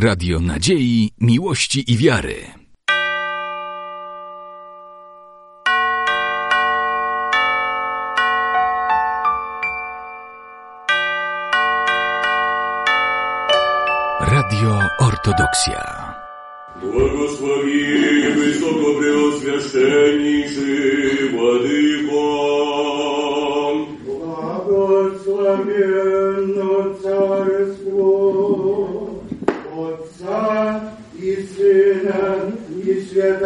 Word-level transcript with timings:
Radio 0.00 0.40
Nadziei, 0.40 1.10
Miłości 1.20 1.92
i 1.92 1.96
Wiary. 1.96 2.34
Radio 14.20 14.80
Ortodoksja. 14.98 16.14
Błogosławimy, 16.80 18.60
co 18.60 18.72
dobre 18.72 19.08
oświadczeni. 19.16 20.44
Yes, 33.18 33.42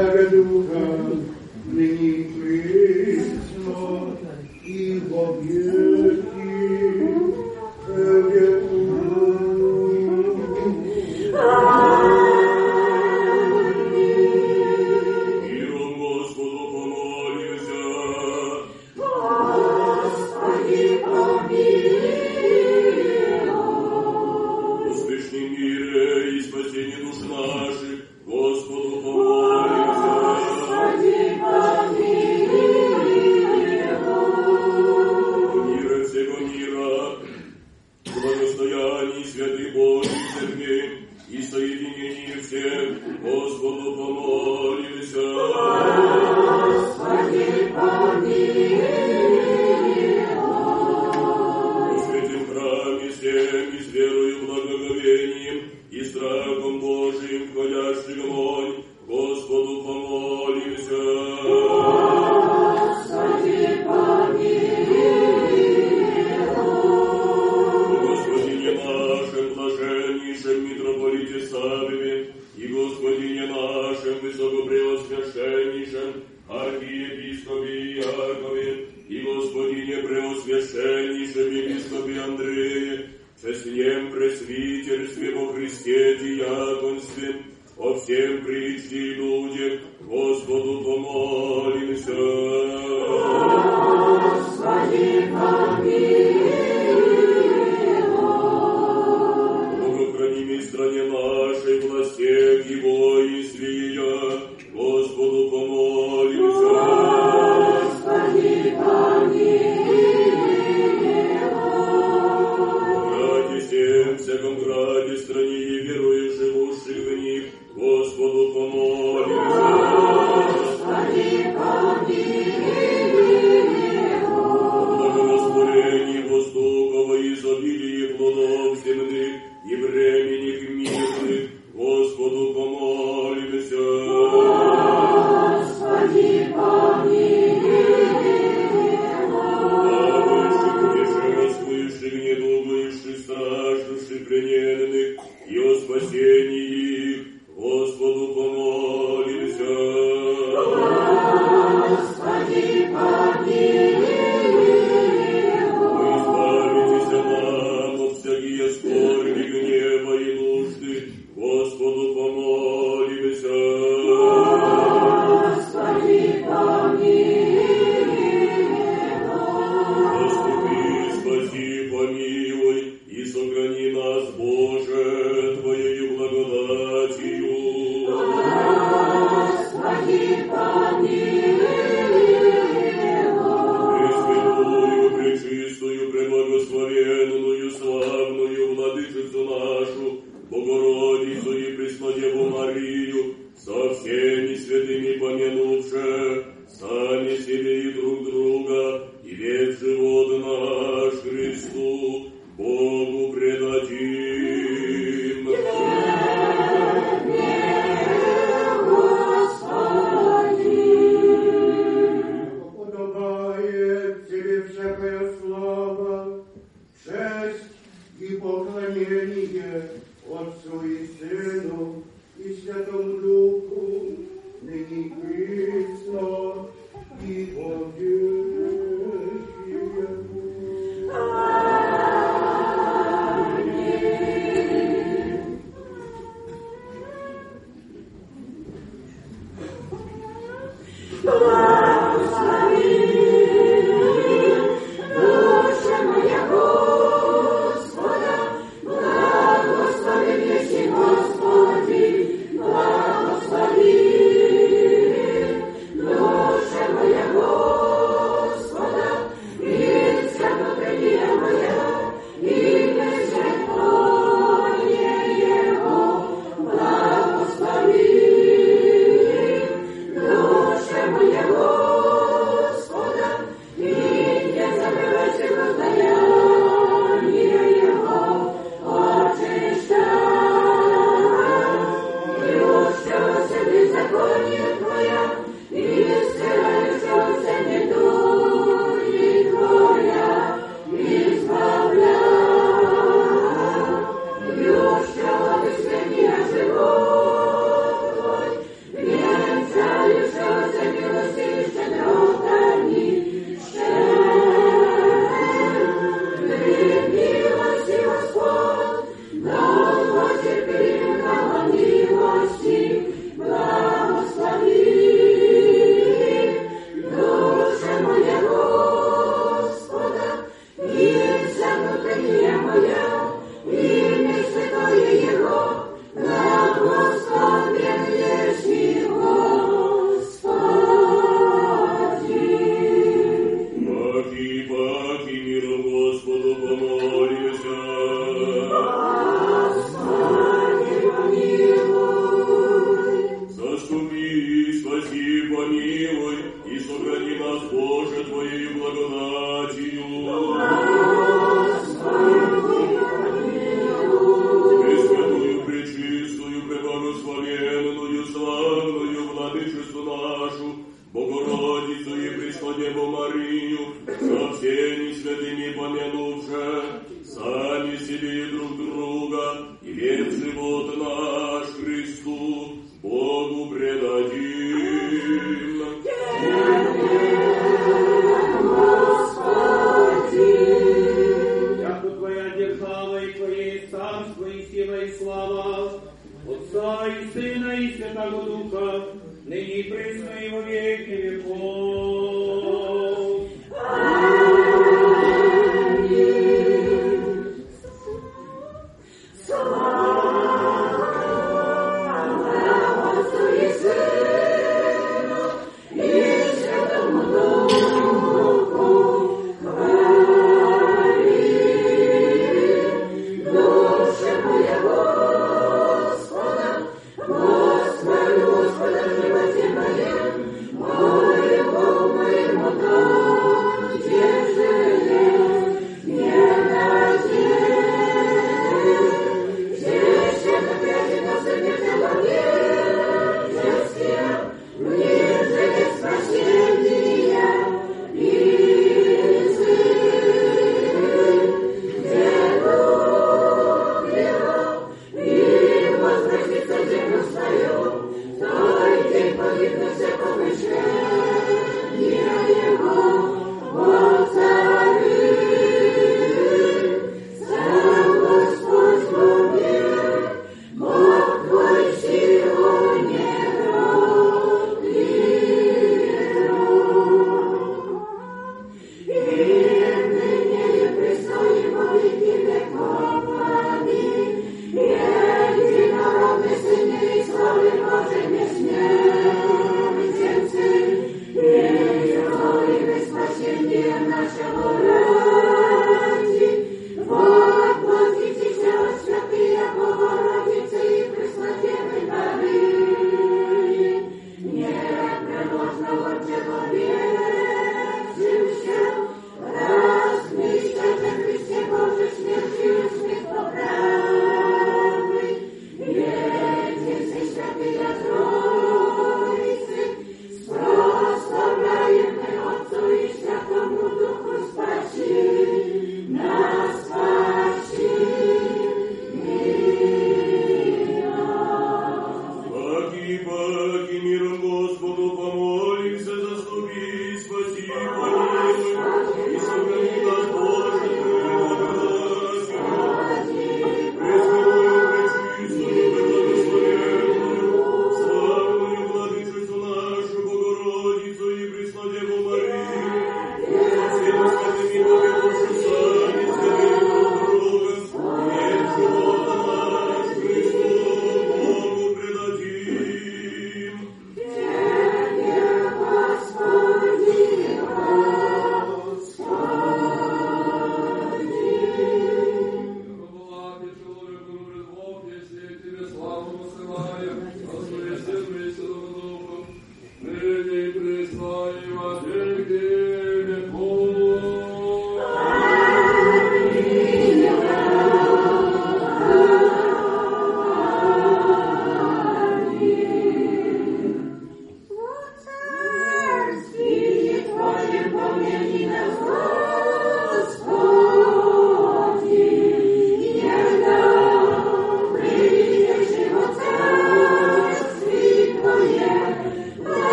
владычицу 359.62 360.02
нашу, 360.04 360.76
Богородицу 361.12 362.16
и 362.16 362.30
Преснодеву 362.30 363.06
Марию, 363.06 363.94
со 364.06 364.56
всеми 364.56 365.12
святыми 365.12 365.73
помянувши, 365.73 366.82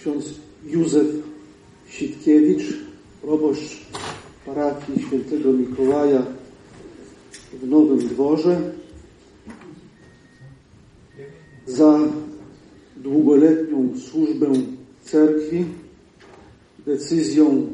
ksiądz 0.00 0.34
Józef 0.66 1.06
Sitkiewicz, 1.88 2.64
proboszcz 3.22 3.80
parafii 4.46 5.02
świętego 5.02 5.52
Mikołaja 5.52 6.22
w 7.52 7.68
Nowym 7.68 7.98
Dworze, 7.98 8.60
za 11.66 11.98
długoletnią 12.96 13.88
służbę 13.98 14.52
cerkwi, 15.04 15.64
decyzją 16.86 17.66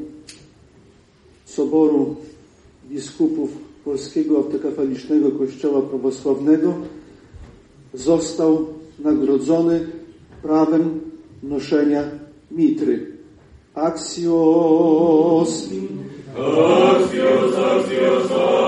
Soboru 1.45 2.15
Biskupów 2.89 3.49
Polskiego 3.85 4.39
Aptekafalicznego 4.39 5.31
Kościoła 5.31 5.81
Prawosławnego 5.81 6.73
został 7.93 8.67
nagrodzony 8.99 9.87
prawem 10.41 11.06
noszenia 11.41 12.03
mitry. 12.49 13.19
Axios. 13.73 15.69
Axios, 16.35 17.55
axios, 17.55 18.31
axios. 18.31 18.66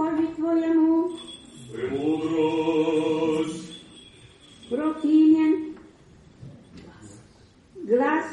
Господи 0.00 0.26
твоєму, 0.36 1.10
премудрость. 1.72 3.70
Противен 4.70 5.74
глаз 7.74 8.24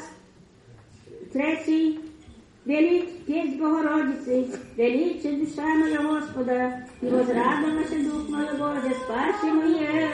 третий, 1.32 1.98
велик 2.64 3.24
петь 3.26 3.58
Богородицы, 3.58 4.46
величе 4.76 5.32
душа 5.32 5.66
моя 5.74 6.00
Господа, 6.00 6.86
и 7.02 7.06
возрадовался 7.06 7.98
дух 7.98 8.28
мой 8.28 8.46
Боже, 8.58 8.94
спаси 9.04 9.52
мое. 9.52 10.10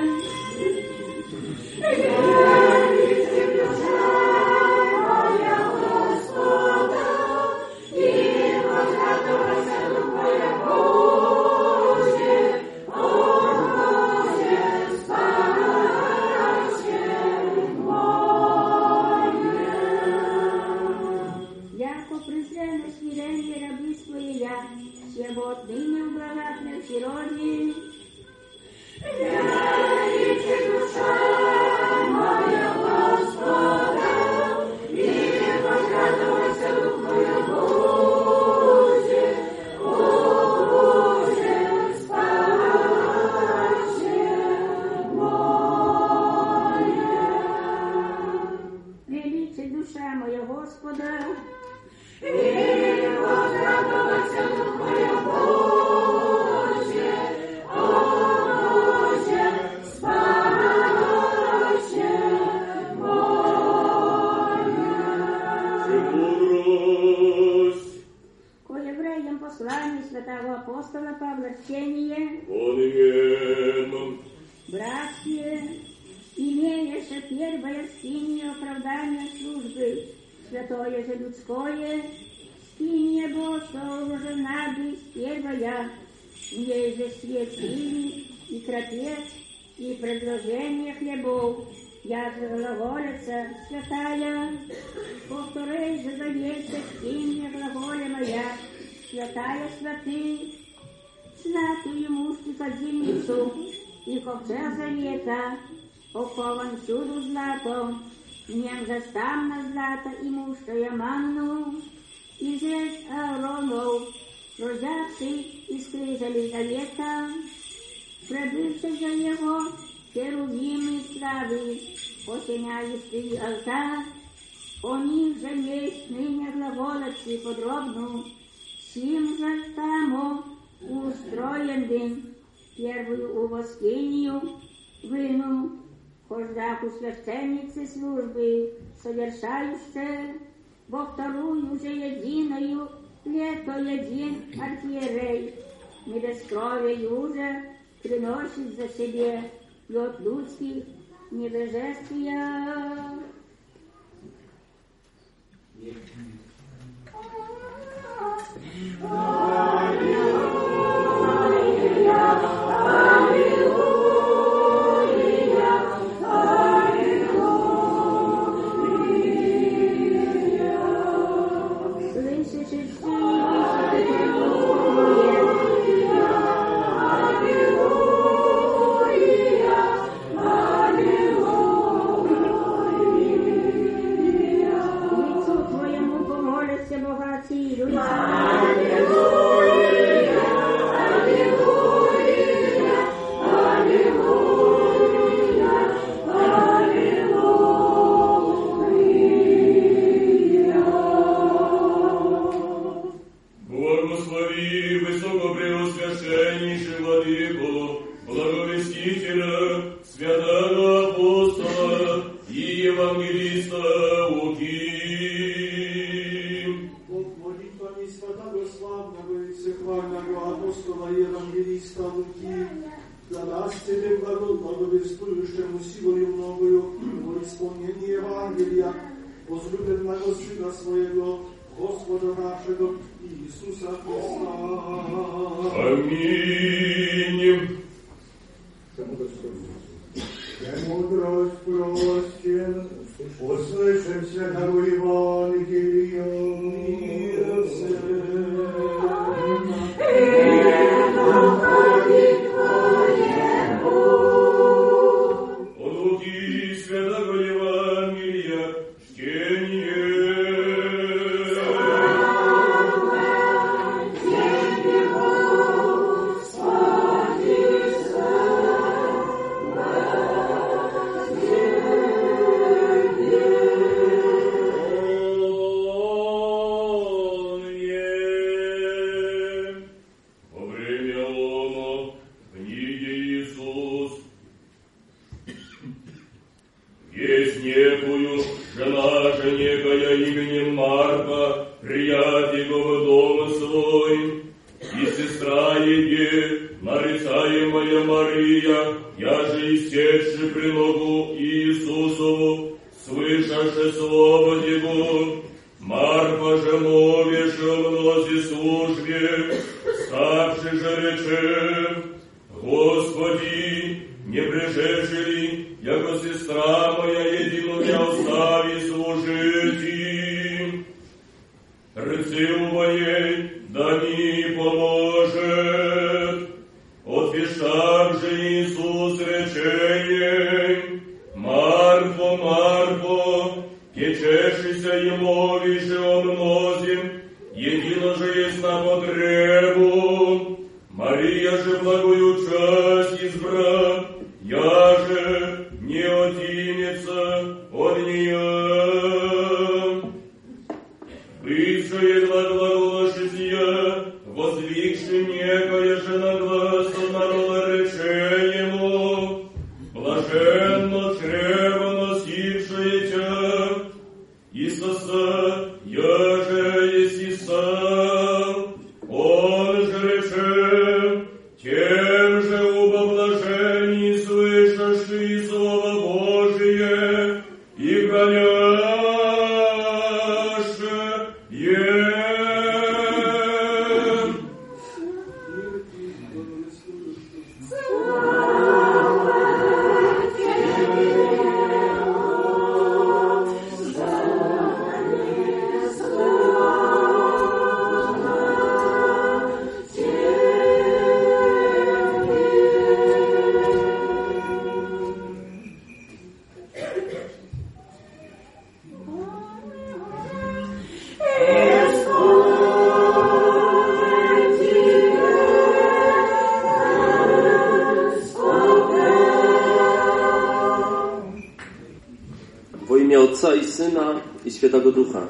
Ducha. 424.95 425.29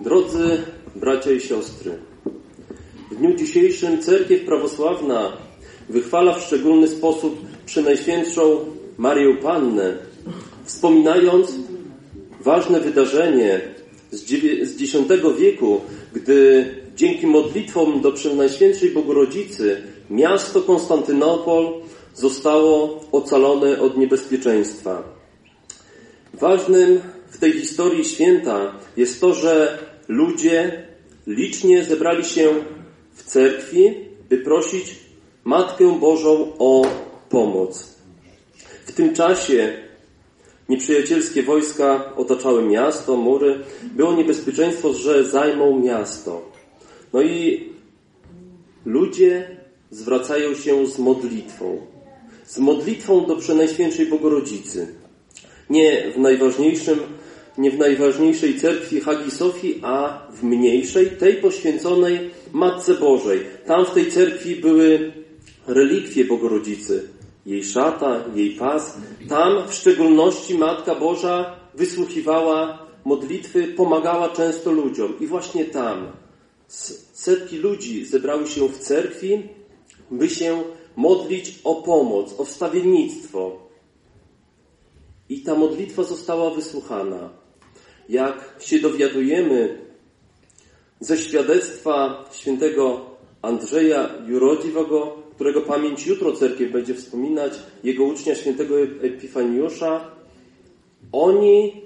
Drodzy 0.00 0.62
bracia 0.96 1.30
i 1.32 1.40
siostry, 1.40 1.92
w 3.10 3.16
dniu 3.16 3.34
dzisiejszym 3.34 4.02
Cerkiew 4.02 4.44
Prawosławna 4.44 5.32
wychwala 5.88 6.34
w 6.34 6.42
szczególny 6.42 6.88
sposób 6.88 7.40
Przenajświętszą 7.66 8.64
Marię 8.98 9.36
Pannę, 9.36 9.98
wspominając 10.64 11.52
ważne 12.40 12.80
wydarzenie 12.80 13.60
z 14.10 14.32
X 14.82 14.96
wieku, 15.38 15.80
gdy 16.12 16.66
dzięki 16.96 17.26
modlitwom 17.26 18.00
do 18.00 18.12
Przenajświętszej 18.12 18.90
Bogorodzicy 18.90 19.82
miasto 20.10 20.62
Konstantynopol 20.62 21.72
zostało 22.14 23.00
ocalone 23.12 23.80
od 23.80 23.96
niebezpieczeństwa. 23.96 25.02
Ważnym 26.34 27.00
w 27.30 27.38
tej 27.38 27.52
historii 27.52 28.04
święta 28.04 28.74
jest 28.96 29.20
to, 29.20 29.34
że 29.34 29.78
ludzie 30.08 30.86
licznie 31.26 31.84
zebrali 31.84 32.24
się 32.24 32.54
w 33.14 33.22
cerkwi, 33.22 33.94
by 34.28 34.38
prosić 34.38 34.98
Matkę 35.44 35.98
Bożą 36.00 36.52
o 36.58 36.86
pomoc. 37.28 37.96
W 38.86 38.92
tym 38.92 39.14
czasie 39.14 39.72
nieprzyjacielskie 40.68 41.42
wojska 41.42 42.16
otaczały 42.16 42.62
miasto, 42.62 43.16
mury. 43.16 43.60
Było 43.96 44.12
niebezpieczeństwo, 44.12 44.92
że 44.92 45.24
zajmą 45.24 45.80
miasto. 45.80 46.50
No 47.12 47.22
i 47.22 47.68
ludzie 48.84 49.56
zwracają 49.90 50.54
się 50.54 50.86
z 50.86 50.98
modlitwą. 50.98 51.86
Z 52.44 52.58
modlitwą 52.58 53.26
do 53.26 53.36
Przenajświętszej 53.36 54.06
Bogorodzicy. 54.06 54.94
Nie 55.70 56.10
w 56.10 56.18
najważniejszym, 56.18 56.98
nie 57.58 57.70
w 57.70 57.78
najważniejszej 57.78 58.60
cerkwi 58.60 59.00
Hagi 59.00 59.30
Sofii, 59.30 59.80
a 59.82 60.22
w 60.32 60.42
mniejszej, 60.42 61.06
tej 61.06 61.34
poświęconej 61.34 62.30
Matce 62.52 62.94
Bożej. 62.94 63.40
Tam 63.66 63.86
w 63.86 63.90
tej 63.90 64.10
cerkwi 64.10 64.56
były 64.56 65.12
relikwie 65.66 66.24
Bogorodzicy. 66.24 67.08
Jej 67.46 67.64
szata, 67.64 68.24
jej 68.34 68.50
pas. 68.50 68.96
Tam 69.28 69.68
w 69.68 69.74
szczególności 69.74 70.54
Matka 70.54 70.94
Boża 70.94 71.56
wysłuchiwała 71.74 72.86
modlitwy, 73.04 73.64
pomagała 73.68 74.28
często 74.28 74.72
ludziom. 74.72 75.14
I 75.20 75.26
właśnie 75.26 75.64
tam 75.64 76.06
setki 77.12 77.56
ludzi 77.56 78.06
zebrały 78.06 78.46
się 78.46 78.68
w 78.68 78.78
cerkwi, 78.78 79.42
by 80.10 80.28
się 80.28 80.62
modlić 80.96 81.58
o 81.64 81.74
pomoc, 81.74 82.34
o 82.38 82.44
wstawiennictwo. 82.44 83.59
I 85.30 85.40
ta 85.40 85.54
modlitwa 85.54 86.02
została 86.02 86.50
wysłuchana. 86.54 87.30
Jak 88.08 88.56
się 88.60 88.78
dowiadujemy 88.78 89.78
ze 91.00 91.18
świadectwa 91.18 92.24
świętego 92.32 93.06
Andrzeja 93.42 94.10
Jurodziwego, 94.26 95.16
którego 95.34 95.60
pamięć 95.60 96.06
jutro 96.06 96.32
cerkiew 96.32 96.72
będzie 96.72 96.94
wspominać, 96.94 97.52
jego 97.84 98.04
ucznia 98.04 98.34
świętego 98.34 98.80
Epifaniusza, 98.80 100.10
oni 101.12 101.82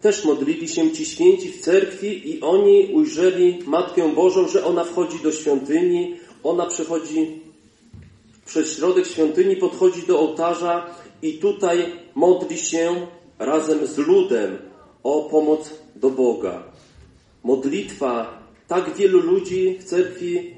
też 0.00 0.24
modlili 0.24 0.68
się 0.68 0.92
ci 0.92 1.06
święci 1.06 1.52
w 1.52 1.60
cerkwi 1.60 2.30
i 2.30 2.40
oni 2.40 2.90
ujrzeli 2.94 3.58
Matkę 3.66 4.14
Bożą, 4.14 4.48
że 4.48 4.64
ona 4.64 4.84
wchodzi 4.84 5.18
do 5.22 5.32
świątyni, 5.32 6.16
ona 6.42 6.66
przechodzi 6.66 7.40
przez 8.46 8.76
środek 8.76 9.06
świątyni, 9.06 9.56
podchodzi 9.56 10.02
do 10.02 10.18
ołtarza 10.18 10.86
i 11.22 11.38
tutaj 11.38 11.92
modli 12.14 12.58
się 12.58 13.06
razem 13.38 13.86
z 13.86 13.98
ludem 13.98 14.58
o 15.02 15.22
pomoc 15.22 15.70
do 15.96 16.10
Boga. 16.10 16.62
Modlitwa 17.42 18.38
tak 18.68 18.94
wielu 18.94 19.20
ludzi 19.20 19.78
w 19.80 19.84
cerkwi 19.84 20.54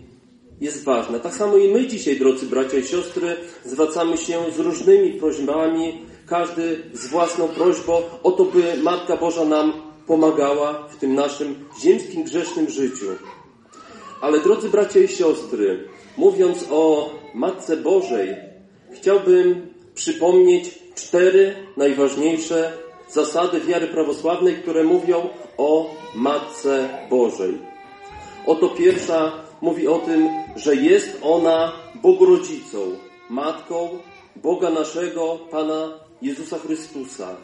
jest 0.60 0.84
ważna. 0.84 1.18
Tak 1.18 1.34
samo 1.34 1.56
i 1.56 1.68
my 1.68 1.86
dzisiaj, 1.86 2.18
drodzy 2.18 2.46
bracia 2.46 2.78
i 2.78 2.84
siostry, 2.84 3.36
zwracamy 3.64 4.16
się 4.16 4.42
z 4.56 4.58
różnymi 4.58 5.12
prośbami, 5.12 5.98
każdy 6.26 6.82
z 6.94 7.06
własną 7.06 7.48
prośbą 7.48 8.02
o 8.22 8.32
to, 8.32 8.44
by 8.44 8.76
Matka 8.82 9.16
Boża 9.16 9.44
nam 9.44 9.72
pomagała 10.06 10.88
w 10.88 10.96
tym 10.96 11.14
naszym 11.14 11.54
ziemskim, 11.80 12.24
grzesznym 12.24 12.70
życiu. 12.70 13.06
Ale 14.20 14.40
drodzy 14.40 14.68
bracia 14.68 15.00
i 15.00 15.08
siostry, 15.08 15.88
mówiąc 16.16 16.66
o 16.70 17.10
Matce 17.34 17.76
Bożej, 17.76 18.36
chciałbym 18.92 19.75
przypomnieć 19.96 20.78
cztery 20.94 21.54
najważniejsze 21.76 22.72
zasady 23.08 23.60
wiary 23.60 23.86
prawosławnej, 23.86 24.56
które 24.56 24.84
mówią 24.84 25.28
o 25.58 25.94
Matce 26.14 26.88
Bożej. 27.10 27.58
Oto 28.46 28.68
pierwsza 28.68 29.32
mówi 29.60 29.88
o 29.88 29.98
tym, 29.98 30.28
że 30.56 30.76
jest 30.76 31.18
ona 31.22 31.72
Bogorodzicą, 32.02 32.78
Matką 33.30 33.98
Boga 34.36 34.70
naszego, 34.70 35.38
Pana 35.50 36.00
Jezusa 36.22 36.58
Chrystusa. 36.58 37.36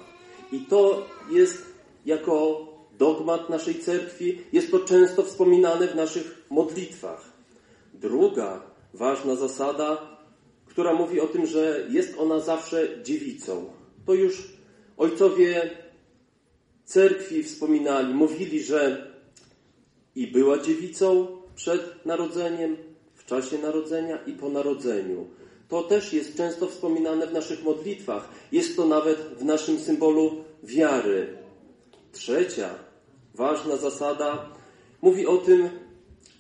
I 0.53 0.61
to 0.61 1.03
jest 1.31 1.67
jako 2.07 2.67
dogmat 2.99 3.51
naszej 3.51 3.75
cerkwi, 3.75 4.39
jest 4.53 4.71
to 4.71 4.79
często 4.81 5.23
wspominane 5.23 5.87
w 5.89 5.95
naszych 5.95 6.47
modlitwach. 6.51 7.33
Druga 7.95 8.61
ważna 8.95 9.35
zasada, 9.37 10.12
która 10.73 10.95
mówi 10.95 11.21
o 11.21 11.27
tym, 11.27 11.47
że 11.47 11.87
jest 11.91 12.19
ona 12.19 12.41
zawsze 12.41 12.89
dziewicą. 13.03 13.73
To 14.07 14.15
już 14.15 14.53
ojcowie 14.97 15.71
cerkwi 16.85 17.43
wspominali, 17.43 18.15
mówili, 18.15 18.63
że 18.63 19.13
i 20.17 20.27
była 20.27 20.59
dziewicą 20.59 21.27
przed 21.55 22.07
narodzeniem, 22.07 22.77
w 23.15 23.27
czasie 23.27 23.59
narodzenia 23.59 24.19
i 24.27 24.33
po 24.33 24.49
narodzeniu. 24.49 25.27
To 25.69 25.83
też 25.83 26.13
jest 26.13 26.37
często 26.37 26.67
wspominane 26.67 27.27
w 27.27 27.33
naszych 27.33 27.65
modlitwach. 27.65 28.29
Jest 28.53 28.77
to 28.77 28.87
nawet 28.87 29.19
w 29.19 29.45
naszym 29.45 29.79
symbolu 29.79 30.45
wiary. 30.63 31.37
Trzecia 32.13 32.71
ważna 33.35 33.77
zasada 33.77 34.51
mówi 35.03 35.27
o 35.27 35.37
tym, 35.37 35.69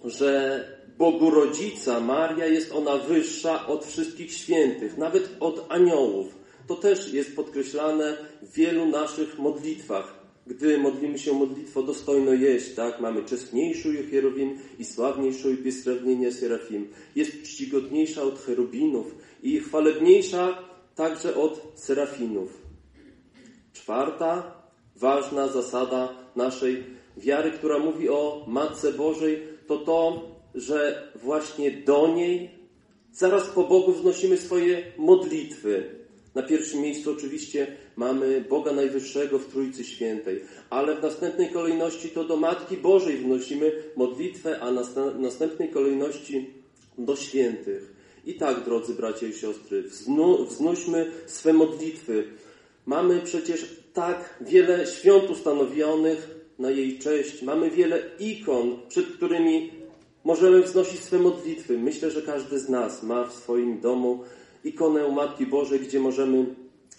że 0.04 0.64
Bogu 0.98 1.30
Rodzica 1.30 2.00
Maria 2.00 2.46
jest 2.46 2.72
ona 2.72 2.96
wyższa 2.96 3.66
od 3.66 3.86
wszystkich 3.86 4.32
świętych, 4.32 4.98
nawet 4.98 5.36
od 5.40 5.66
aniołów. 5.68 6.34
To 6.66 6.76
też 6.76 7.12
jest 7.12 7.36
podkreślane 7.36 8.16
w 8.42 8.52
wielu 8.52 8.86
naszych 8.86 9.38
modlitwach. 9.38 10.22
Gdy 10.46 10.78
modlimy 10.78 11.18
się 11.18 11.32
modlitwą 11.32 11.86
dostojno 11.86 12.32
jeść, 12.32 12.74
tak? 12.74 13.00
Mamy 13.00 13.24
czesniejszą 13.24 13.88
Hierowim 14.10 14.58
i 14.78 14.84
sławniejszą 14.84 15.48
i 15.48 16.32
Serafim. 16.32 16.88
Jest 17.16 17.42
czcigodniejsza 17.42 18.22
od 18.22 18.38
cherubinów 18.38 19.14
i 19.42 19.60
chwalebniejsza 19.60 20.58
także 20.94 21.34
od 21.34 21.72
serafinów. 21.74 22.62
Czwarta 23.72 24.62
ważna 24.96 25.48
zasada 25.48 26.14
naszej 26.36 26.84
wiary, 27.16 27.50
która 27.50 27.78
mówi 27.78 28.08
o 28.08 28.44
Matce 28.48 28.92
Bożej, 28.92 29.42
to 29.66 29.78
to, 29.78 30.22
że 30.54 31.08
właśnie 31.22 31.70
do 31.70 32.14
niej 32.14 32.50
zaraz 33.12 33.48
po 33.48 33.64
Bogu 33.64 33.92
wznosimy 33.92 34.36
swoje 34.36 34.82
modlitwy. 34.98 36.02
Na 36.34 36.42
pierwszym 36.42 36.80
miejscu 36.80 37.12
oczywiście 37.12 37.66
mamy 37.96 38.44
Boga 38.48 38.72
Najwyższego 38.72 39.38
w 39.38 39.46
Trójcy 39.46 39.84
Świętej, 39.84 40.40
ale 40.70 40.96
w 40.96 41.02
następnej 41.02 41.50
kolejności 41.50 42.08
to 42.08 42.24
do 42.24 42.36
Matki 42.36 42.76
Bożej 42.76 43.16
wnosimy 43.16 43.72
modlitwę, 43.96 44.60
a 44.60 44.70
w 45.14 45.20
następnej 45.20 45.68
kolejności 45.68 46.50
do 46.98 47.16
świętych. 47.16 47.92
I 48.26 48.34
tak, 48.34 48.64
drodzy 48.64 48.94
bracia 48.94 49.26
i 49.26 49.32
siostry, 49.32 49.82
wznu, 49.82 50.46
wznośmy 50.46 51.10
swe 51.26 51.52
modlitwy. 51.52 52.24
Mamy 52.86 53.20
przecież 53.20 53.76
tak 53.92 54.38
wiele 54.40 54.86
świąt 54.86 55.30
ustanowionych 55.30 56.28
na 56.58 56.70
jej 56.70 56.98
cześć. 56.98 57.42
Mamy 57.42 57.70
wiele 57.70 58.02
ikon, 58.18 58.78
przed 58.88 59.06
którymi 59.06 59.70
możemy 60.24 60.62
wznosić 60.62 61.00
swe 61.00 61.18
modlitwy. 61.18 61.78
Myślę, 61.78 62.10
że 62.10 62.22
każdy 62.22 62.58
z 62.58 62.68
nas 62.68 63.02
ma 63.02 63.24
w 63.24 63.32
swoim 63.32 63.80
domu 63.80 64.20
ikonę 64.64 65.08
Matki 65.08 65.46
Bożej, 65.46 65.80
gdzie 65.80 66.00
możemy 66.00 66.46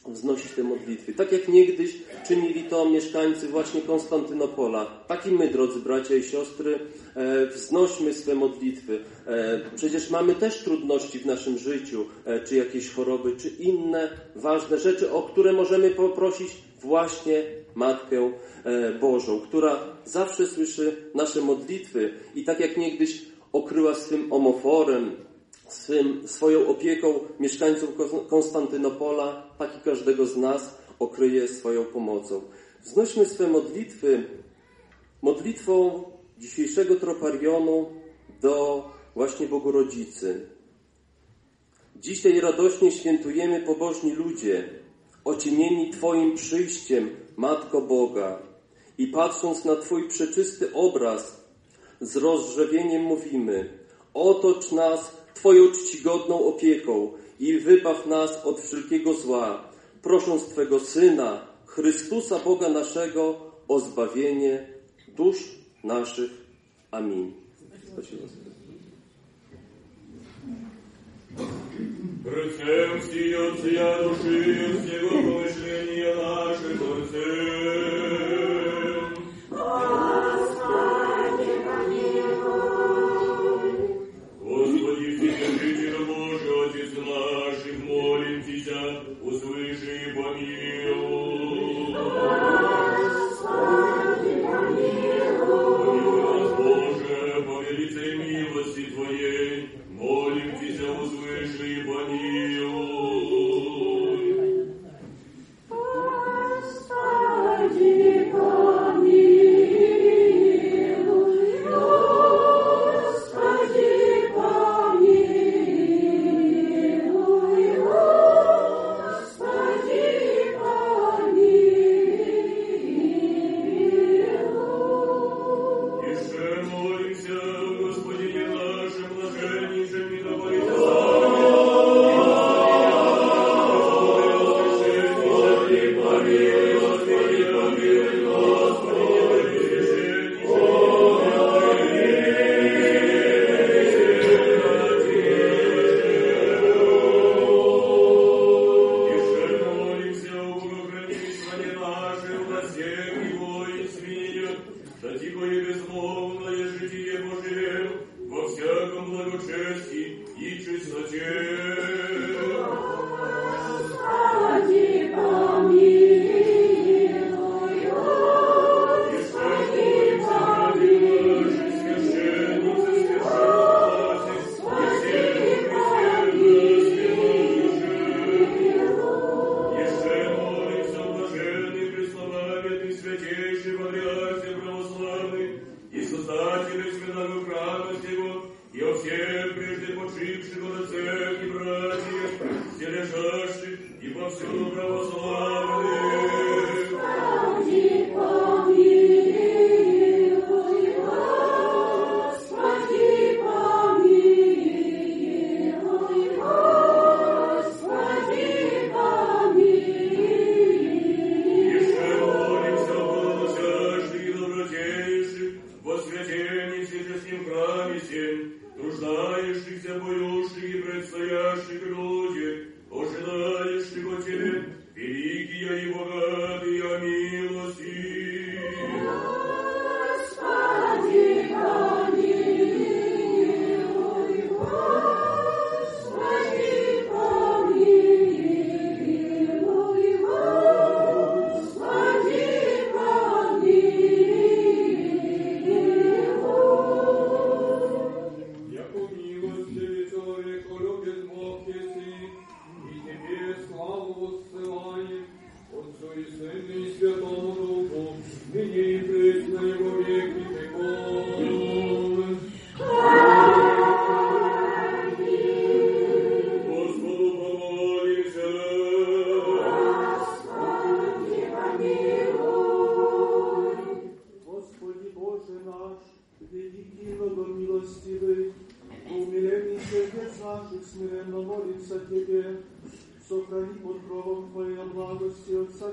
wznosić 0.07 0.51
te 0.51 0.63
modlitwy. 0.63 1.13
Tak 1.13 1.31
jak 1.31 1.47
niegdyś 1.47 1.95
czynili 2.27 2.63
to 2.63 2.89
mieszkańcy 2.89 3.47
właśnie 3.47 3.81
Konstantynopola. 3.81 4.85
Tak 4.85 5.27
i 5.27 5.31
my, 5.31 5.47
drodzy 5.47 5.79
bracia 5.79 6.15
i 6.15 6.23
siostry, 6.23 6.79
e, 7.15 7.47
wznośmy 7.47 8.13
swe 8.13 8.35
modlitwy. 8.35 8.99
E, 9.27 9.61
przecież 9.75 10.09
mamy 10.09 10.35
też 10.35 10.63
trudności 10.63 11.19
w 11.19 11.25
naszym 11.25 11.57
życiu, 11.57 12.05
e, 12.25 12.39
czy 12.39 12.55
jakieś 12.55 12.89
choroby, 12.89 13.35
czy 13.37 13.49
inne 13.49 14.09
ważne 14.35 14.79
rzeczy, 14.79 15.11
o 15.11 15.21
które 15.21 15.53
możemy 15.53 15.89
poprosić 15.89 16.51
właśnie 16.81 17.43
Matkę 17.75 18.31
Bożą, 19.01 19.39
która 19.39 19.79
zawsze 20.05 20.47
słyszy 20.47 21.11
nasze 21.15 21.41
modlitwy 21.41 22.13
i 22.35 22.43
tak 22.43 22.59
jak 22.59 22.77
niegdyś 22.77 23.25
okryła 23.53 23.95
swym 23.95 24.33
omoforem, 24.33 25.15
swym, 25.67 26.27
swoją 26.27 26.67
opieką 26.67 27.19
mieszkańców 27.39 27.89
Konstantynopola, 28.29 29.49
tak 29.57 29.77
i 29.77 29.85
każdego 29.85 30.25
z 30.25 30.37
nas, 30.37 30.77
okryje 30.99 31.47
swoją 31.47 31.85
pomocą. 31.85 32.41
Wznośmy 32.83 33.25
swe 33.25 33.47
modlitwy 33.47 34.23
modlitwą 35.21 36.03
dzisiejszego 36.37 36.95
troparionu 36.95 37.85
do 38.41 38.83
właśnie 39.15 39.47
Bogorodzicy. 39.47 40.47
Dzisiaj 41.95 42.39
radośnie 42.39 42.91
świętujemy 42.91 43.61
pobożni 43.61 44.11
ludzie, 44.11 44.69
ocienieni 45.25 45.89
Twoim 45.89 46.35
przyjściem, 46.35 47.09
Matko 47.36 47.80
Boga. 47.80 48.38
I 48.98 49.06
patrząc 49.06 49.64
na 49.64 49.76
Twój 49.76 50.08
przeczysty 50.08 50.74
obraz, 50.74 51.44
z 52.00 52.16
rozrzewieniem 52.16 53.02
mówimy, 53.02 53.70
otocz 54.14 54.72
nas 54.72 55.18
Twoją 55.34 55.72
czcigodną 55.72 56.44
opieką 56.44 57.12
i 57.40 57.58
wybaw 57.58 58.06
nas 58.06 58.44
od 58.44 58.60
wszelkiego 58.60 59.14
zła, 59.14 59.64
prosząc 60.02 60.44
Twego 60.44 60.80
Syna, 60.80 61.46
Chrystusa 61.66 62.38
Boga 62.38 62.68
naszego, 62.68 63.40
o 63.68 63.80
zbawienie 63.80 64.66
dusz 65.16 65.38
naszych. 65.84 66.30
Amin. 66.90 67.32
Spasibo. 67.86 68.26
Прицем 72.24 73.02
сіяться 73.12 73.68
я 73.68 74.02
душі, 74.02 74.78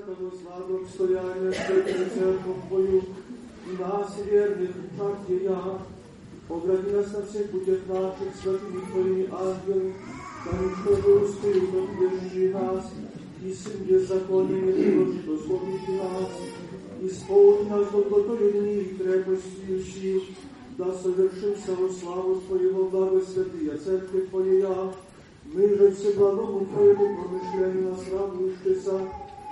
всякого 0.00 0.30
зла 0.36 0.64
до 0.68 0.76
обстояния 0.76 1.52
святую 1.52 2.10
церковь 2.10 2.68
Твою, 2.68 3.02
и 3.66 3.82
нас, 3.82 4.14
верных, 4.24 4.70
как 4.98 5.18
я, 5.28 5.78
Огради 6.48 6.90
нас 6.90 7.12
на 7.12 7.26
всех 7.26 7.50
путях 7.50 7.80
наших 7.88 8.34
святыми 8.40 8.80
Твоими 8.92 9.28
ангелами, 9.32 9.94
да 10.44 10.58
никто 10.58 11.08
не 11.08 11.14
успеет 11.24 11.70
держи 11.98 12.52
нас, 12.52 12.92
и 13.42 13.52
Сын 13.52 13.82
беззакония 13.82 14.62
не 14.62 14.72
приложит 14.72 15.28
условити 15.28 15.90
нас, 15.90 16.30
исполни 17.02 17.68
нас 17.68 17.88
долготою 17.90 18.52
дни 18.52 18.74
и 18.74 18.94
крепостью 18.94 19.82
сил, 19.82 20.22
да 20.78 20.92
совершится 20.94 21.74
во 21.74 21.88
славу 21.90 22.40
Твоего 22.46 22.84
блага 22.84 23.20
святая 23.22 23.76
Церковь 23.78 24.30
Твоя, 24.30 24.92
мы 25.52 25.68
же 25.68 25.90
все 25.92 26.12
благому 26.12 26.64
Твоему 26.66 27.16
промышлению 27.16 27.90
нас 27.90 28.04
радующийся, 28.12 29.00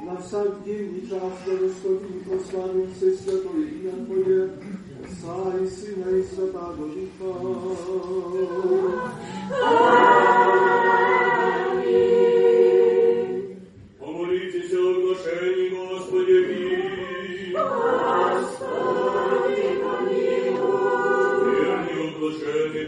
na 0.06 0.22
sam 0.22 0.48
dzień 0.66 0.98
i 0.98 1.10
czas 1.10 1.46
do 1.46 1.52
wyszkodni 1.58 2.20
posłany 2.30 2.88
przy 2.96 3.18
Światowie 3.18 3.64
imię 3.64 3.92
Twoje, 4.06 4.42
Sa 5.20 5.38
i 5.64 5.68
Syna 5.70 6.10
i 6.12 6.24
Świata 6.28 6.66
do 6.78 6.86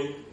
million 0.00 0.29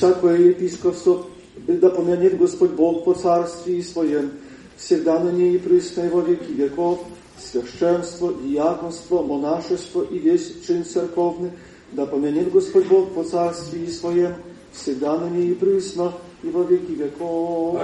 всякое 0.00 0.48
епископство, 0.48 1.26
да 1.66 1.90
помянет 1.90 2.38
Господь 2.38 2.72
Бог 2.72 3.04
по 3.04 3.14
царстве 3.14 3.82
Своем, 3.82 4.32
всегда 4.76 5.18
на 5.18 5.30
ней 5.30 5.56
и 5.56 5.58
присно 5.58 6.08
во 6.10 6.20
веки 6.20 6.52
веков, 6.52 7.00
священство, 7.38 8.32
диаконство, 8.34 9.22
монашество 9.22 10.02
и 10.02 10.18
весь 10.18 10.64
чин 10.66 10.84
церковный, 10.84 11.50
да 11.92 12.06
помянет 12.06 12.50
Господь 12.50 12.86
Бог 12.86 13.12
по 13.14 13.22
царстве 13.22 13.88
Своем, 13.88 14.34
всегда 14.72 15.18
на 15.18 15.28
ней 15.28 15.50
и 15.50 15.54
присно 15.54 16.12
и 16.42 16.48
во 16.48 16.62
веки 16.62 16.92
веков. 16.92 17.80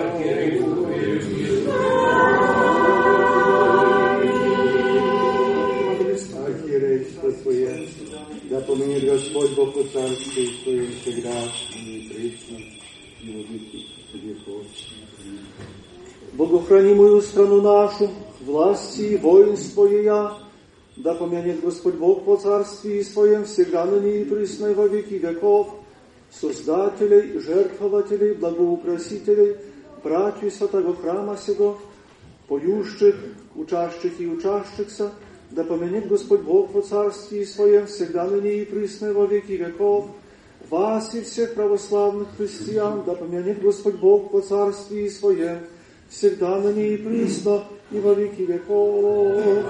Архиерейство 6.45 7.33
Твое, 7.33 7.89
да 8.51 8.61
поменит 8.61 9.05
Господь 9.05 9.55
Бог 9.55 9.75
по 9.75 9.85
царству 9.85 10.43
Своем 10.65 10.89
всегда 11.03 11.33
и 12.18 12.38
и 13.22 13.32
во 14.14 14.20
веков. 14.20 14.66
Богохранимую 16.34 17.22
страну 17.22 17.62
нашу, 17.62 18.10
власти 18.42 19.02
и 19.02 19.18
воинство 19.18 19.86
ея, 19.86 20.34
да 20.96 21.14
помянет 21.14 21.62
Господь 21.62 21.96
Бог 21.96 22.26
по 22.26 22.38
царстве 22.38 23.04
Своем 23.04 23.46
всегда 23.46 23.86
ныне 23.86 24.22
и 24.22 24.26
присно 24.26 24.74
во 24.74 24.88
веки 24.88 25.16
веков, 25.16 25.70
создателей, 26.32 27.40
жертвователей, 27.40 28.34
благоукрасителей, 28.34 29.58
братью 30.04 30.52
святого 30.52 30.96
храма 30.96 31.38
сего, 31.38 31.80
поющих, 32.48 33.16
учащих 33.56 34.20
и 34.20 34.28
учащихся, 34.28 35.12
да 35.52 35.64
помянет 35.64 36.08
Господь 36.08 36.42
Бог 36.42 36.72
по 36.72 36.82
царстве 36.82 37.44
и 37.44 37.46
Своем 37.46 37.88
всегда 37.88 38.26
ныне 38.26 38.62
и 38.62 38.66
присно 38.66 39.14
во 39.14 39.26
веки 39.26 39.54
веков, 39.54 40.08
вас 40.70 41.14
и 41.14 41.22
всех 41.22 41.54
православных 41.56 42.28
христиан, 42.38 43.04
да 43.06 43.14
помянет 43.14 43.62
Господь 43.62 43.96
Бог 43.96 44.32
по 44.32 44.42
царстве 44.42 45.10
Своем, 45.10 45.60
всегда 46.10 46.58
на 46.60 46.70
и 46.70 46.98
присно 46.98 47.64
и 47.92 48.00
во 48.00 48.14
веки 48.14 48.42
веков. 48.42 49.66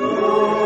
Amen. 0.00 0.57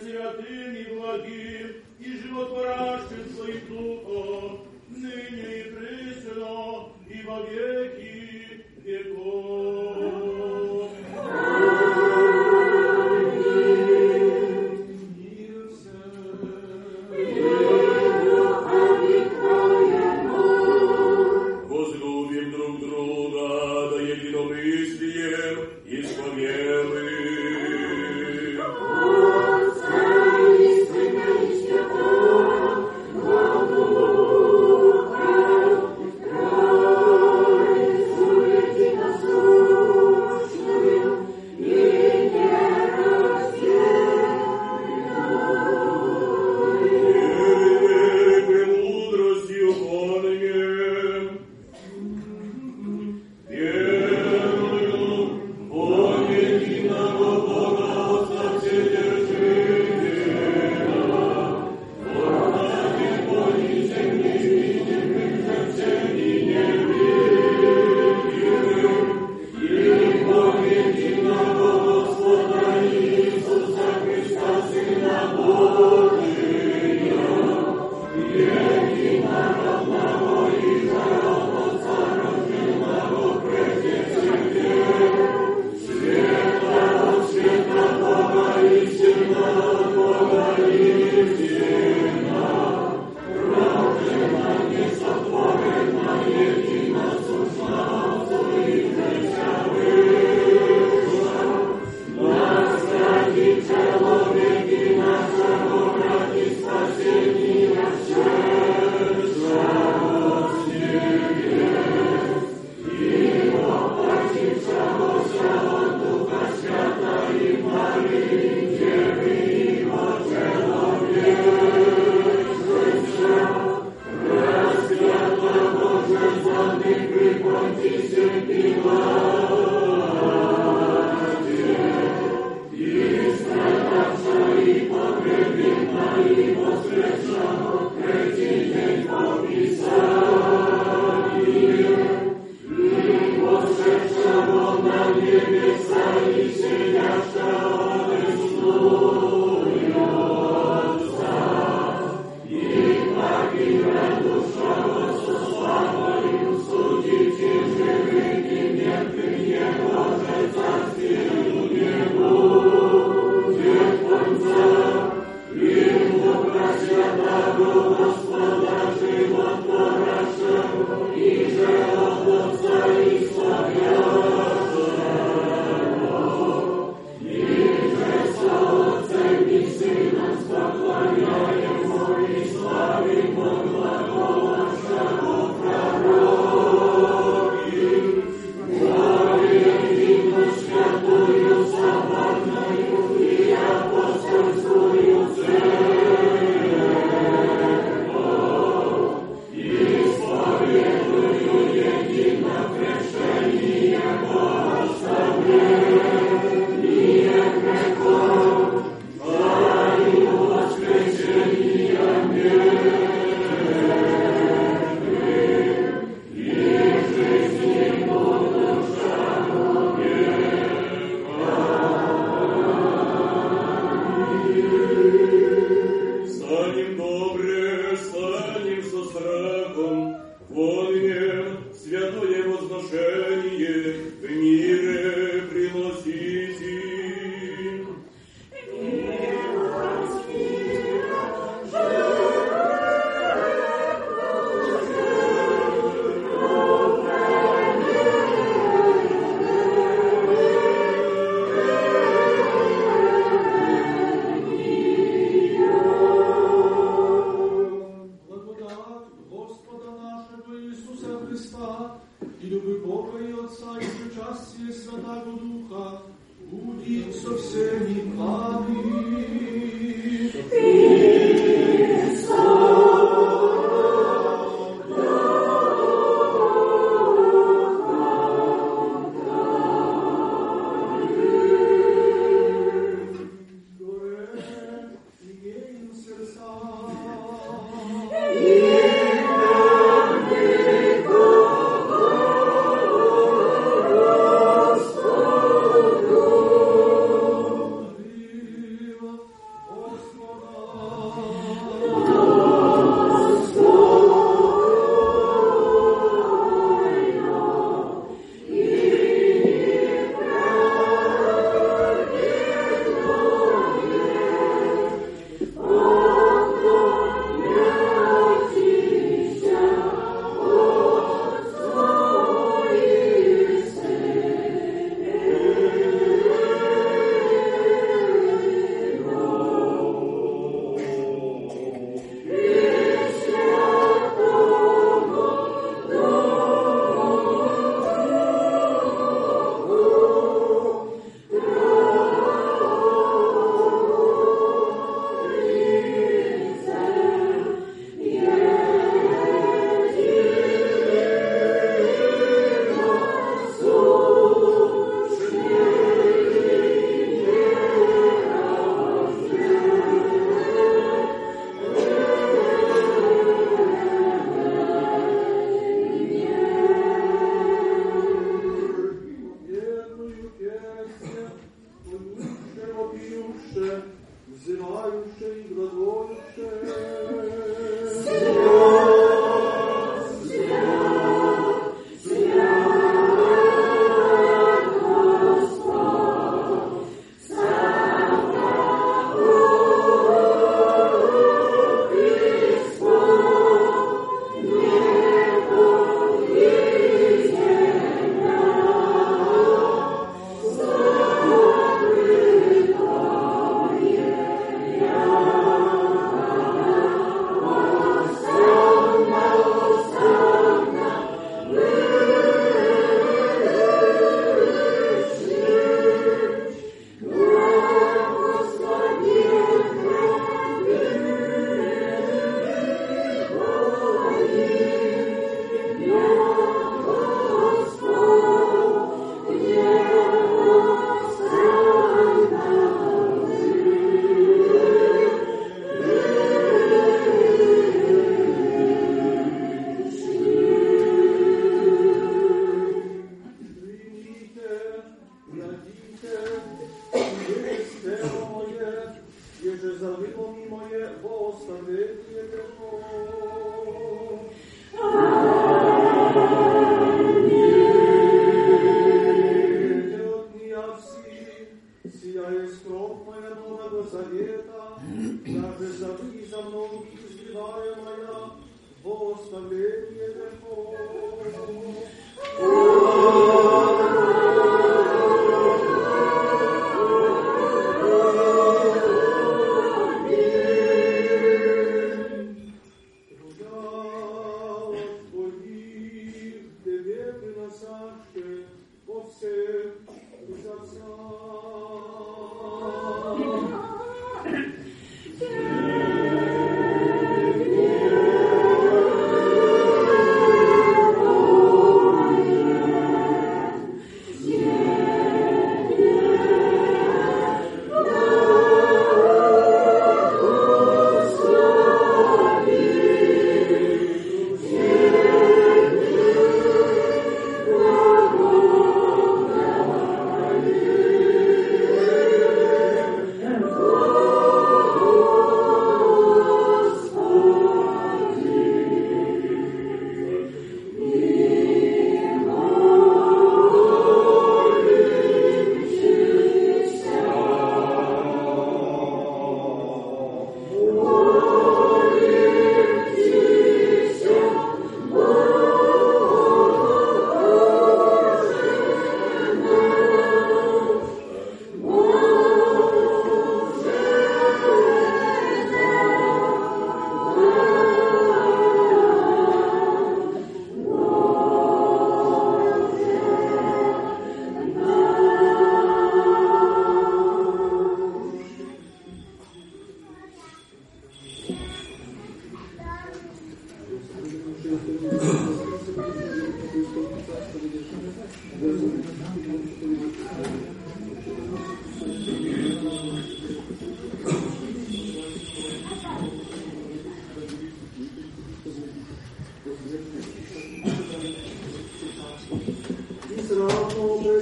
святым 0.00 0.74
и 0.74 0.84
благим, 0.84 1.76
и 1.98 2.18
животворящим 2.18 3.34
своим 3.34 3.66
духом, 3.68 4.66
ныне 4.88 5.58
и 5.58 5.70
присно, 5.70 6.92
и 7.08 7.22
во. 7.22 7.75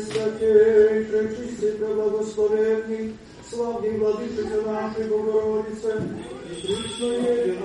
святейший, 0.04 1.36
чистый, 1.36 1.72
благословенный, 1.78 3.16
славный 3.50 3.98
владычица 3.98 4.62
нашей 4.62 5.04
Богородицы, 5.08 6.02
и 6.50 6.54
Христо 6.54 7.06
Едино. 7.06 7.64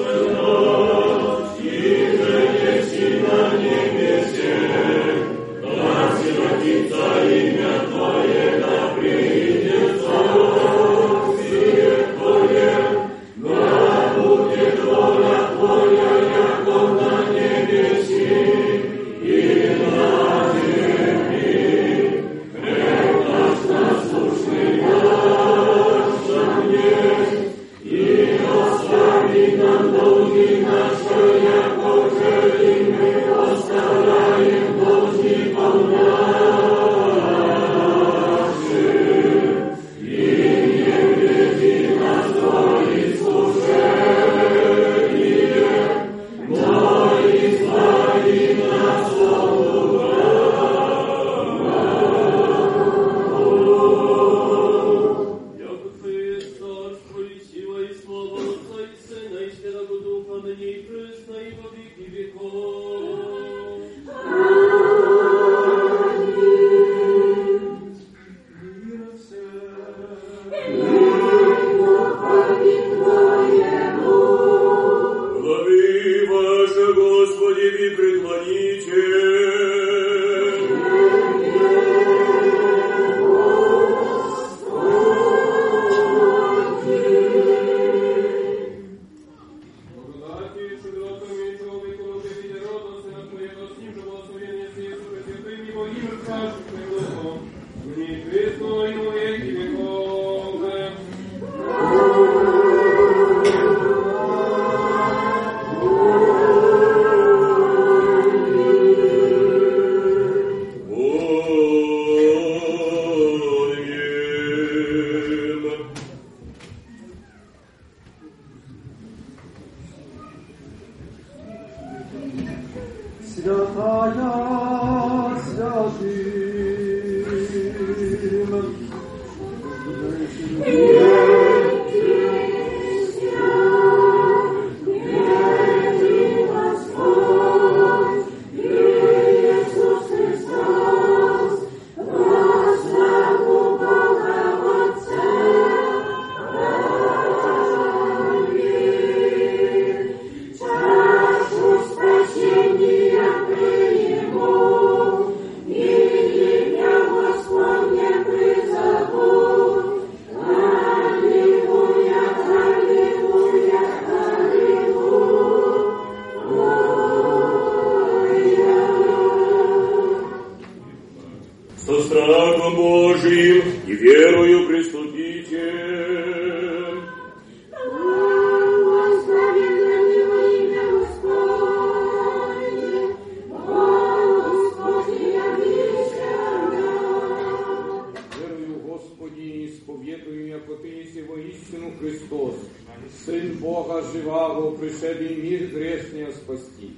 Бога 193.61 194.01
живаго, 194.11 194.75
пришедший 194.75 195.35
мир 195.35 195.67
грешния 195.67 196.31
спасти. 196.31 196.95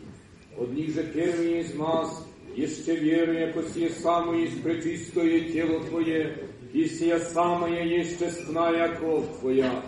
От 0.58 0.72
них 0.72 0.96
же 0.96 1.04
первый 1.14 1.60
из 1.60 1.74
нас, 1.76 2.26
еще 2.56 2.96
верую, 2.96 3.48
яко 3.48 3.64
сие 3.64 3.90
самое 3.90 4.48
пречистое 4.64 5.42
тело 5.52 5.84
Твое, 5.84 6.38
и 6.72 6.86
сия 6.88 7.20
самая 7.20 7.84
есть 7.84 8.18
честная 8.18 8.96
кровь 8.96 9.26
Твоя. 9.42 9.84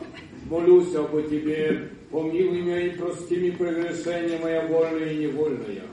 Молюсь 0.50 0.94
об 0.96 1.12
Тебе, 1.30 1.92
помилуй 2.12 2.62
меня 2.62 2.82
и 2.88 2.90
прости 2.90 3.38
мне 3.38 3.52
прегрешения 3.54 4.38
моя 4.40 4.68
вольная 4.68 5.14
и 5.14 5.28
невольная. 5.28 5.84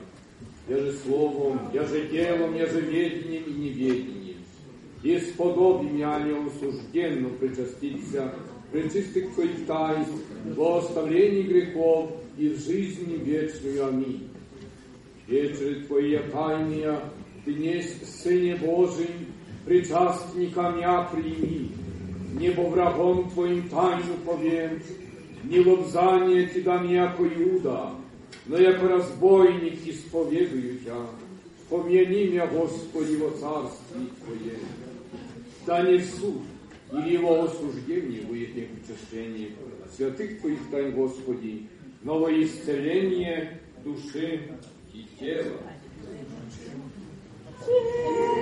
Я 0.67 0.77
же 0.77 0.93
словом, 1.05 1.59
я 1.73 1.85
же 1.85 2.07
делом, 2.09 2.55
я 2.55 2.65
же 2.65 2.81
ведением 2.81 3.43
и 3.43 3.51
неведением. 3.51 4.37
И 5.01 5.17
сподоби 5.19 5.89
меня 5.89 6.19
неосужденно 6.19 7.29
причаститься 7.29 8.33
пречистых 8.72 9.34
Твоих 9.34 9.66
таинств, 9.66 10.14
во 10.56 10.78
оставлении 10.78 11.42
грехов 11.42 12.10
и 12.36 12.48
в 12.48 12.58
жизни 12.58 13.16
вечную. 13.16 13.88
Аминь. 13.88 14.28
Вечери 15.26 15.84
Твои 15.86 16.18
тайния, 16.32 17.00
Ты 17.44 17.54
несть 17.54 18.22
Сыне 18.22 18.56
Божий, 18.56 19.10
причастника 19.66 20.70
меня 20.70 21.02
прими, 21.12 21.72
небо 22.38 22.62
врагом 22.62 23.30
Твоим 23.30 23.68
тайну 23.68 24.14
повем, 24.24 24.80
не 25.44 25.60
лобзание 25.60 26.46
Тебя 26.46 26.78
не 26.78 26.94
яко 26.94 27.24
Иуда, 27.24 27.90
но 28.46 28.58
яко 28.58 28.88
разбойник 28.88 29.86
исповедую 29.86 30.78
Тя. 30.84 31.06
Помяни 31.68 32.28
меня, 32.28 32.46
Господи, 32.46 33.16
во 33.16 33.30
царстве 33.32 34.06
Твоем. 34.24 34.60
Да 35.66 35.82
не 35.82 35.98
в 35.98 36.06
суд 36.06 36.40
и 36.93 37.13
его 37.13 37.43
осуждении 37.43 38.21
будет 38.21 38.53
выйдет 38.53 38.69
утешение 38.71 39.49
святых 39.95 40.41
твоих 40.41 40.59
тайн, 40.69 40.91
Господи, 40.91 41.67
новое 42.03 42.43
исцеление 42.43 43.59
души 43.83 44.51
и 44.93 45.05
тела. 45.19 45.57
Тело, 47.65 48.33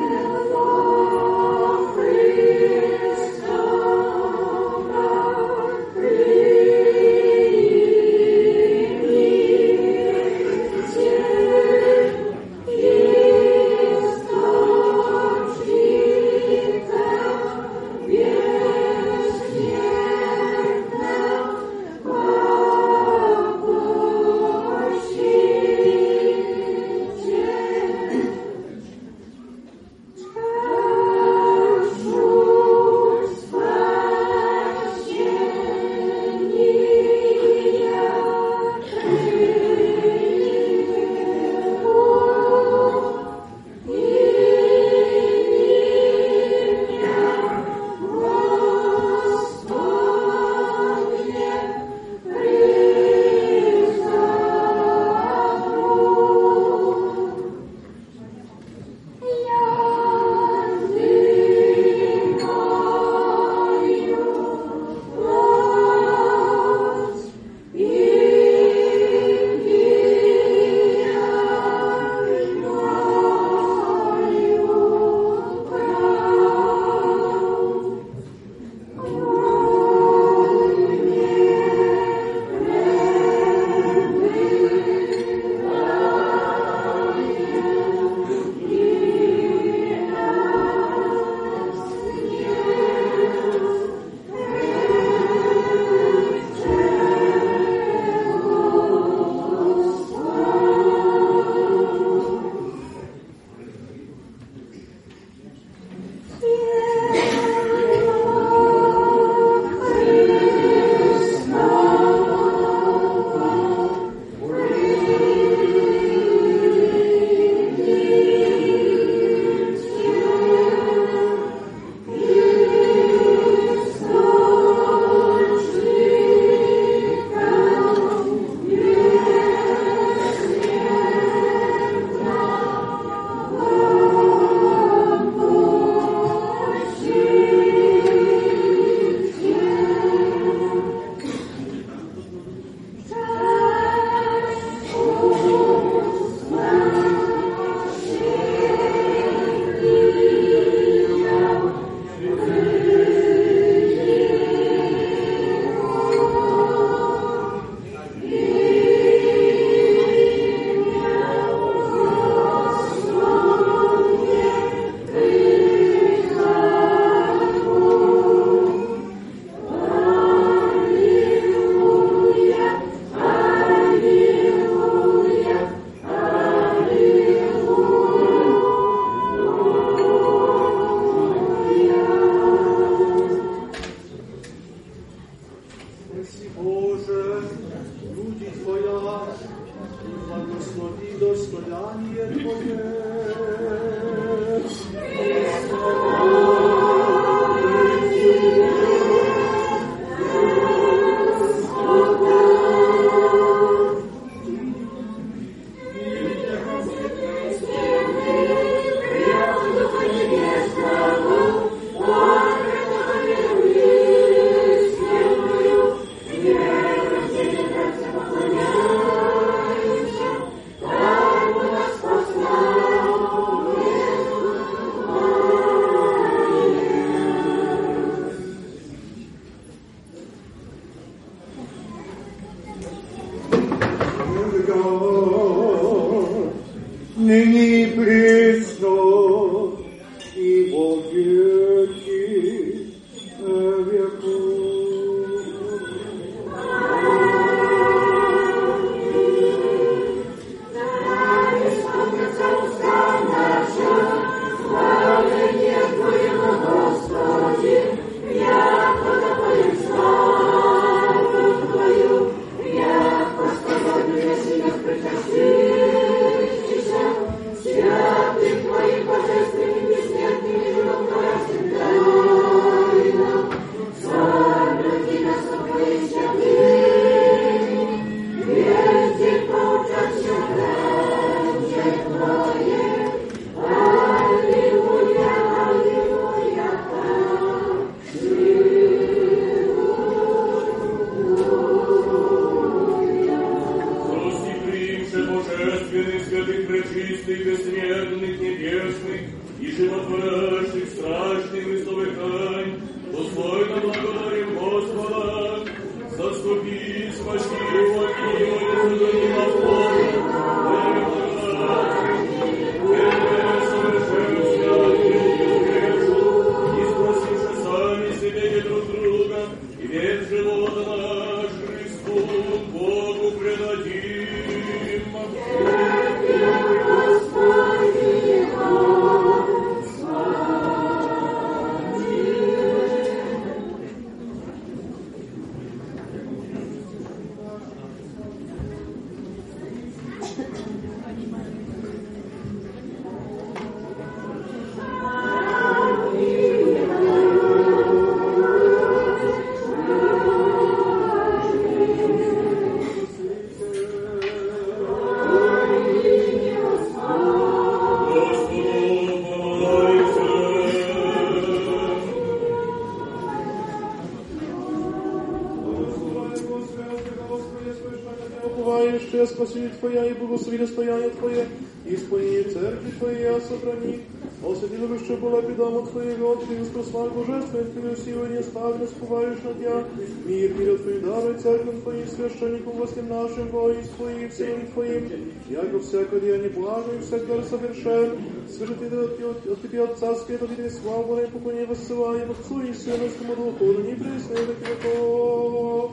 Твоя 369.80 370.06
и 370.06 370.14
благослови 370.14 370.58
достояние 370.58 371.10
Твое, 371.10 371.46
и 371.84 371.94
исполнение 371.94 372.44
церкви 372.44 372.90
Твоей 372.98 373.22
я 373.22 373.40
сохрани. 373.40 374.00
Освети 374.44 374.76
любящего 374.76 375.16
была 375.16 375.40
бедам 375.40 375.86
Твоего, 375.86 376.36
Ты 376.36 376.56
Господь 376.56 377.12
Божественный, 377.12 377.64
Ты 377.64 378.02
силу 378.02 378.26
не 378.26 378.42
ставлю, 378.42 378.86
споваешь 378.86 379.38
на 379.42 379.54
Тя. 379.54 379.84
Мир 380.24 380.54
мир 380.54 380.78
Твой 380.78 381.00
даруй 381.00 381.34
церковь 381.38 381.82
Твоим 381.82 382.06
священникам 382.06 382.72
восем 382.72 383.08
нашим, 383.08 383.48
во 383.48 383.72
Твоим, 383.96 384.30
всем 384.30 384.66
Твоим, 384.72 385.32
яко 385.48 385.80
всяко 385.80 386.20
деяние 386.20 386.50
благо 386.50 386.92
и 386.94 387.00
всяко 387.00 387.42
совершен. 387.48 388.18
Свяжи 388.48 388.74
Ты 388.74 388.86
от, 388.86 389.20
от, 389.20 389.46
от 389.46 389.62
Тебе 389.62 389.84
Отца 389.84 390.14
Света, 390.16 390.46
Тебе 390.48 390.70
славу, 390.70 391.18
и 391.18 391.26
поклонение 391.26 391.66
воссылаем 391.66 392.30
Отцу 392.30 392.60
и 392.60 392.74
Сыну, 392.74 393.06
и 393.06 393.08
Святому 393.08 393.36
Духу, 393.36 393.64
ныне 393.64 393.92
и 393.92 393.94
присно, 393.94 394.34
и 394.34 394.36
во 394.36 394.52
веки 394.52 394.70
веков. 394.70 395.92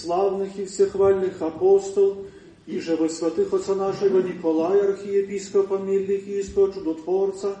славных 0.00 0.58
и 0.58 0.66
всехвальных 0.66 1.40
апостол, 1.42 2.26
и 2.66 2.80
же 2.80 2.96
во 2.96 3.08
святых 3.08 3.52
отца 3.52 3.74
нашего 3.74 4.20
Николая, 4.20 4.90
архиепископа 4.90 5.78
мирных 5.78 6.26
и 6.26 6.40
исто 6.40 6.68
чудотворца, 6.72 7.56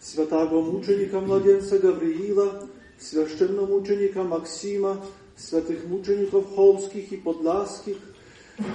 святого 0.00 0.60
мученика 0.60 1.20
младенца 1.20 1.78
Гавриила, 1.78 2.68
священномученика 2.98 4.22
Максима, 4.22 5.04
святых 5.36 5.86
мучеников 5.86 6.54
холмских 6.54 7.12
и 7.12 7.16
подляских, 7.16 7.96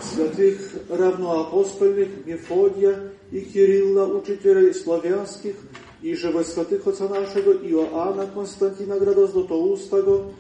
святых 0.02 0.58
равноапостольных 0.90 2.26
Мефодия 2.26 3.12
и 3.32 3.42
Кирилла, 3.42 4.06
учителей 4.06 4.74
славянских, 4.74 5.56
i 6.04 6.16
żywe 6.16 6.44
святых 6.44 6.88
Отца 6.88 7.08
нашего 7.10 7.52
Иоанна 7.54 8.28
Константина 8.28 9.00
Градоздотоустого, 9.00 10.32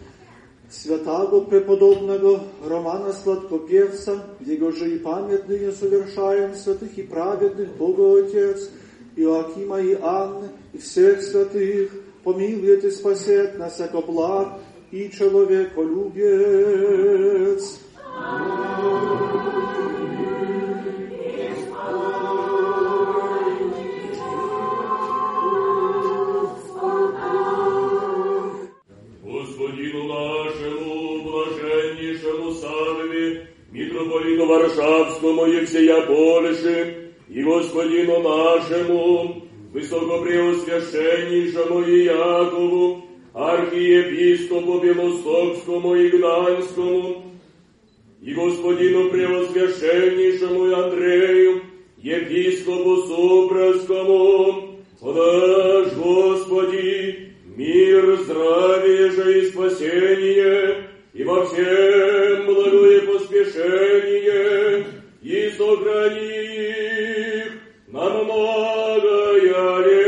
святого 0.71 1.45
преподобного 1.45 2.43
Романа 2.65 3.13
Сладкопевца, 3.13 4.23
Его 4.39 4.71
же 4.71 4.95
и 4.95 4.99
память 4.99 5.47
ныне 5.47 5.71
совершаем, 5.71 6.55
святых 6.55 6.97
и 6.97 7.03
праведных 7.03 7.69
Бога 7.77 8.25
Отец, 8.25 8.69
Иоакима 9.15 9.79
и 9.81 9.97
Анны, 10.01 10.49
и 10.73 10.77
всех 10.77 11.21
святых, 11.21 11.93
помилует 12.23 12.83
и 12.83 12.91
спасет 12.91 13.57
нас, 13.57 13.79
яко 13.79 14.01
благ 14.01 14.59
и 14.91 15.09
человеколюбец. 15.09 17.79
Господину 18.03 18.60
Варшавскому 34.52 35.46
Евсея 35.46 36.02
Полиши, 36.02 37.12
и 37.28 37.42
Господину 37.42 38.20
нашему, 38.20 39.42
высокопреосвященнейшему 39.72 41.82
Иакову, 41.82 43.02
архиепископу 43.32 44.80
Белостокскому 44.80 45.94
и 45.94 46.10
Гданьскому, 46.10 47.22
и 48.20 48.34
Господину 48.34 49.08
Преосвященнейшему 49.08 50.74
Андрею, 50.74 51.62
епископу 51.96 52.96
Супровскому, 53.08 54.76
подашь, 55.00 55.94
Господи, 55.94 57.32
мир, 57.56 58.18
здравие 58.18 59.10
же 59.12 59.40
и 59.40 59.46
спасение, 59.46 60.91
и 61.12 61.24
во 61.24 61.44
всем 61.46 62.46
благое 62.46 63.02
поспешение, 63.02 64.86
и 65.22 65.50
сохрани 65.56 66.42
их 67.38 67.52
на 67.88 68.08
многое 68.10 69.80
лето. 69.80 70.01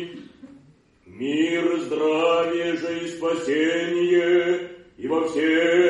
Господи, 0.00 0.30
Мир, 1.06 1.80
здравие 1.80 2.76
же 2.76 3.04
и 3.04 3.08
спасение, 3.08 4.70
и 4.96 5.08
во 5.08 5.28
всем 5.28 5.89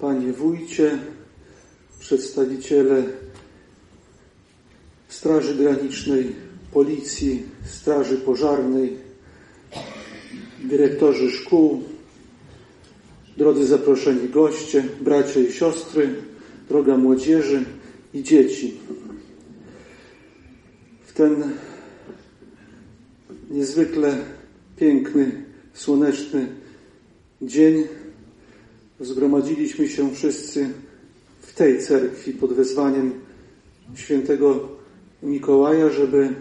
panie 0.00 0.32
wójcie, 0.32 0.98
przedstawiciele 1.98 3.02
Straży 5.08 5.54
Granicznej, 5.54 6.32
Policji, 6.72 7.42
Straży 7.64 8.16
Pożarnej, 8.16 8.96
dyrektorzy 10.64 11.30
szkół, 11.30 11.82
drodzy 13.36 13.66
zaproszeni 13.66 14.28
goście, 14.28 14.84
bracia 15.00 15.40
i 15.40 15.52
siostry, 15.52 16.14
droga 16.68 16.96
młodzieży 16.96 17.64
i 18.14 18.22
dzieci. 18.22 18.74
W 21.06 21.12
ten 21.12 21.52
niezwykle 23.50 24.18
piękny, 24.76 25.44
słoneczny 25.74 26.46
dzień 27.42 27.84
zgromadziliśmy 29.00 29.88
się 29.88 30.14
wszyscy 30.14 30.70
w 31.40 31.54
tej 31.54 31.82
cerkwi 31.82 32.32
pod 32.32 32.52
wezwaniem 32.52 33.12
świętego 33.94 34.68
Mikołaja, 35.22 35.88
żeby 35.88 36.34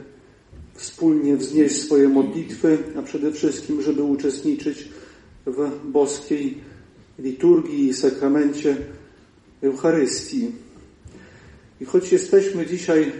wspólnie 0.73 1.37
wznieść 1.37 1.81
swoje 1.81 2.09
modlitwy, 2.09 2.77
a 2.97 3.01
przede 3.01 3.31
wszystkim, 3.31 3.81
żeby 3.81 4.03
uczestniczyć 4.03 4.89
w 5.45 5.71
boskiej 5.85 6.57
liturgii 7.19 7.87
i 7.87 7.93
sakramencie 7.93 8.77
Eucharystii. 9.63 10.51
I 11.81 11.85
choć 11.85 12.11
jesteśmy 12.11 12.65
dzisiaj 12.65 13.11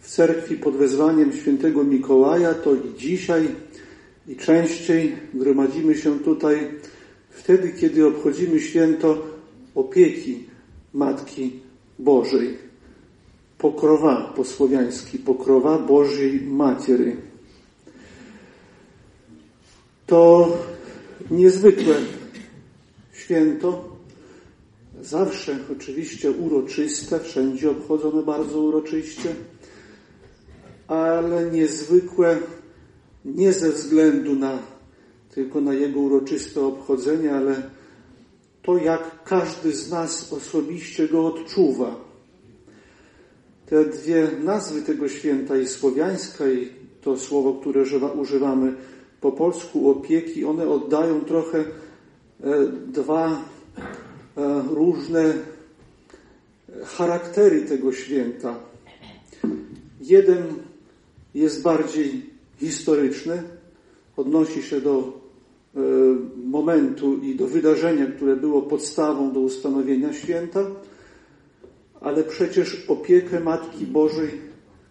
w 0.00 0.08
cerkwi 0.08 0.56
pod 0.56 0.76
wezwaniem 0.76 1.32
świętego 1.32 1.84
Mikołaja, 1.84 2.54
to 2.54 2.74
i 2.74 2.98
dzisiaj 2.98 3.48
i 4.28 4.36
częściej 4.36 5.16
gromadzimy 5.34 5.94
się 5.94 6.18
tutaj 6.18 6.68
wtedy, 7.40 7.72
kiedy 7.72 8.06
obchodzimy 8.06 8.60
święto 8.60 9.22
opieki 9.74 10.44
Matki 10.92 11.52
Bożej. 11.98 12.58
Pokrowa 13.58 14.32
po 14.36 14.44
słowiański, 14.44 15.18
pokrowa 15.18 15.78
Bożej 15.78 16.40
Matiery. 16.40 17.16
To 20.06 20.52
niezwykłe 21.30 21.94
święto, 23.12 23.96
zawsze 25.02 25.58
oczywiście 25.72 26.30
uroczyste, 26.30 27.20
wszędzie 27.20 27.70
obchodzone 27.70 28.22
bardzo 28.22 28.60
uroczyście, 28.60 29.34
ale 30.88 31.50
niezwykłe 31.50 32.38
nie 33.24 33.52
ze 33.52 33.72
względu 33.72 34.34
na 34.34 34.58
tylko 35.34 35.60
na 35.60 35.74
jego 35.74 36.00
uroczyste 36.00 36.60
obchodzenie, 36.60 37.32
ale 37.32 37.62
to, 38.62 38.78
jak 38.78 39.24
każdy 39.24 39.72
z 39.72 39.90
nas 39.90 40.32
osobiście 40.32 41.08
go 41.08 41.26
odczuwa. 41.26 41.96
Te 43.66 43.84
dwie 43.84 44.28
nazwy 44.44 44.82
tego 44.82 45.08
święta, 45.08 45.56
i 45.56 45.66
słowiańska, 45.66 46.50
i 46.50 46.68
to 47.02 47.16
słowo, 47.16 47.54
które 47.54 47.84
używamy 48.20 48.74
po 49.20 49.32
polsku, 49.32 49.90
opieki, 49.90 50.44
one 50.44 50.68
oddają 50.68 51.20
trochę 51.20 51.58
e, 51.58 51.64
dwa 52.86 53.30
e, 54.36 54.62
różne 54.70 55.34
charaktery 56.84 57.60
tego 57.60 57.92
święta. 57.92 58.58
Jeden 60.00 60.44
jest 61.34 61.62
bardziej 61.62 62.26
historyczny, 62.58 63.42
odnosi 64.20 64.62
się 64.62 64.80
do 64.80 65.20
e, 65.76 65.80
momentu 66.46 67.18
i 67.18 67.34
do 67.34 67.46
wydarzenia, 67.46 68.06
które 68.06 68.36
było 68.36 68.62
podstawą 68.62 69.32
do 69.32 69.40
ustanowienia 69.40 70.12
święta, 70.12 70.66
ale 72.00 72.24
przecież 72.24 72.84
opiekę 72.88 73.40
Matki 73.40 73.86
Bożej 73.86 74.30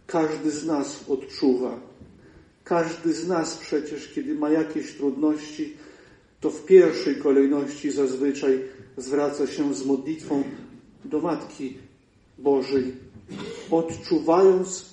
każdy 0.08 0.52
z 0.52 0.66
nas 0.66 1.10
odczuwa. 1.10 1.80
Każdy 2.64 3.14
z 3.14 3.28
nas 3.28 3.58
przecież, 3.58 4.08
kiedy 4.08 4.36
ma 4.36 4.50
jakieś 4.50 4.94
trudności, 4.98 5.74
to 6.42 6.50
w 6.50 6.66
pierwszej 6.66 7.16
kolejności 7.16 7.92
zazwyczaj 7.92 8.60
zwraca 8.98 9.48
się 9.48 9.74
z 9.74 9.86
modlitwą 9.86 10.44
do 11.06 11.20
Matki 11.22 11.78
Bożej, 12.38 12.94
odczuwając 13.72 14.86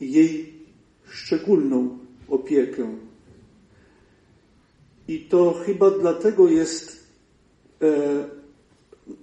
jej 0.00 0.52
szczególną 1.10 1.98
opiekę. 2.28 2.96
I 5.10 5.18
to 5.20 5.52
chyba 5.66 5.90
dlatego 5.90 6.48
jest 6.48 7.04
e, 7.82 8.28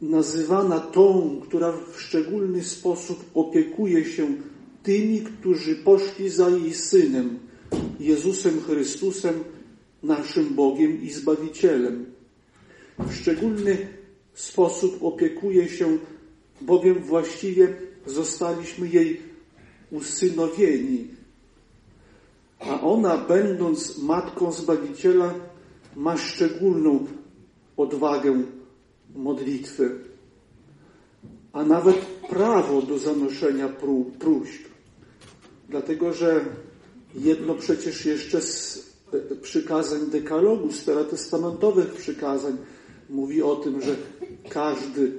nazywana 0.01 0.79
tą, 0.79 1.39
która 1.43 1.71
w 1.71 2.01
szczególny 2.01 2.63
sposób 2.63 3.25
opiekuje 3.33 4.05
się 4.05 4.27
tymi, 4.83 5.21
którzy 5.21 5.75
poszli 5.75 6.29
za 6.29 6.49
jej 6.49 6.73
Synem, 6.73 7.39
Jezusem 7.99 8.61
Chrystusem, 8.61 9.43
naszym 10.03 10.55
Bogiem 10.55 11.03
i 11.03 11.09
Zbawicielem. 11.09 12.05
W 12.99 13.13
szczególny 13.13 13.87
sposób 14.33 15.03
opiekuje 15.03 15.69
się, 15.69 15.97
bowiem 16.61 16.99
właściwie 17.03 17.73
zostaliśmy 18.05 18.87
jej 18.87 19.21
usynowieni, 19.91 21.07
a 22.59 22.81
ona, 22.81 23.17
będąc 23.17 23.97
matką 23.97 24.51
Zbawiciela, 24.51 25.33
ma 25.97 26.17
szczególną 26.17 27.05
odwagę 27.77 28.41
modlitwy, 29.15 29.99
a 31.53 31.63
nawet 31.63 31.95
prawo 32.29 32.81
do 32.81 32.99
zanoszenia 32.99 33.69
pró 33.69 34.05
próśb. 34.19 34.67
Dlatego, 35.69 36.13
że 36.13 36.45
jedno 37.15 37.55
przecież 37.55 38.05
jeszcze 38.05 38.41
z 38.41 38.83
e, 39.13 39.35
przykazań 39.35 39.99
dekalogu, 40.11 40.71
starotestamentowych 40.71 41.93
przykazań, 41.93 42.57
mówi 43.09 43.41
o 43.41 43.55
tym, 43.55 43.81
że 43.81 43.95
każdy 44.49 45.11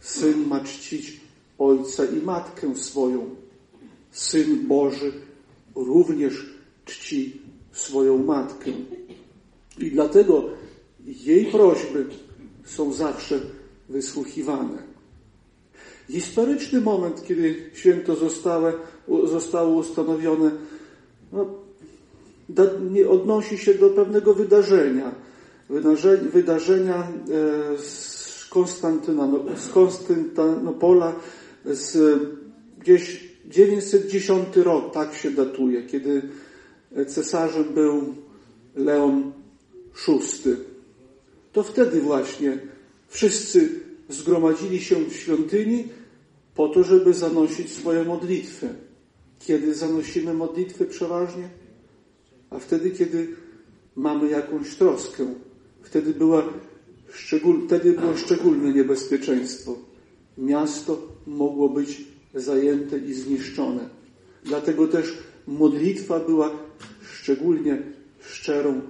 syn 0.00 0.46
ma 0.46 0.60
czcić 0.60 1.20
ojca 1.58 2.04
i 2.04 2.22
matkę 2.22 2.74
swoją. 2.74 3.34
Syn 4.10 4.66
Boży 4.66 5.12
również 5.74 6.46
czci 6.84 7.40
swoją 7.72 8.18
matkę. 8.18 8.70
I 9.80 9.90
dlatego 9.90 10.44
jej 11.06 11.44
prośby 11.46 12.06
są 12.64 12.92
zawsze 12.92 13.40
wysłuchiwane. 13.88 14.78
Historyczny 16.10 16.80
moment, 16.80 17.22
kiedy 17.26 17.70
święto 17.74 18.16
zostało, 18.16 18.72
zostało 19.24 19.76
ustanowione, 19.76 20.50
no, 21.32 21.46
nie 22.90 23.08
odnosi 23.08 23.58
się 23.58 23.74
do 23.74 23.90
pewnego 23.90 24.34
wydarzenia. 24.34 25.14
Wydarzenia 26.32 26.96
e, 26.96 27.78
z, 27.78 28.18
z 29.56 29.68
Konstantynopola 29.70 31.14
z 31.64 32.18
gdzieś 32.78 33.28
910 33.46 34.56
rok, 34.56 34.94
tak 34.94 35.14
się 35.14 35.30
datuje, 35.30 35.82
kiedy 35.82 36.22
cesarzem 37.06 37.64
był 37.74 38.14
Leon 38.76 39.32
VI. 40.06 40.56
To 41.52 41.62
wtedy 41.62 42.00
właśnie 42.00 42.58
wszyscy 43.08 43.80
zgromadzili 44.08 44.80
się 44.80 44.96
w 44.96 45.12
świątyni 45.12 45.84
po 46.54 46.68
to, 46.68 46.84
żeby 46.84 47.14
zanosić 47.14 47.72
swoje 47.72 48.04
modlitwy. 48.04 48.68
Kiedy 49.38 49.74
zanosimy 49.74 50.34
modlitwy 50.34 50.86
przeważnie? 50.86 51.48
A 52.50 52.58
wtedy, 52.58 52.90
kiedy 52.90 53.28
mamy 53.96 54.30
jakąś 54.30 54.76
troskę. 54.76 55.34
Wtedy, 55.82 56.14
była 56.14 56.42
szczegól, 57.12 57.66
wtedy 57.66 57.92
było 57.92 58.16
szczególne 58.16 58.72
niebezpieczeństwo. 58.72 59.76
Miasto 60.38 61.02
mogło 61.26 61.68
być 61.68 62.04
zajęte 62.34 62.98
i 62.98 63.14
zniszczone. 63.14 63.88
Dlatego 64.44 64.88
też 64.88 65.18
modlitwa 65.46 66.20
była 66.20 66.50
szczególnie 67.12 67.82
szczerą 68.20 68.80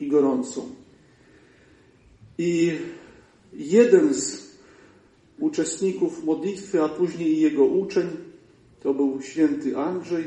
i 0.00 0.08
gorącą. 0.08 0.68
I 2.38 2.72
jeden 3.52 4.14
z 4.14 4.48
uczestników 5.38 6.24
modlitwy, 6.24 6.82
a 6.82 6.88
później 6.88 7.40
jego 7.40 7.64
uczeń, 7.64 8.08
to 8.82 8.94
był 8.94 9.22
święty 9.22 9.76
Andrzej, 9.76 10.24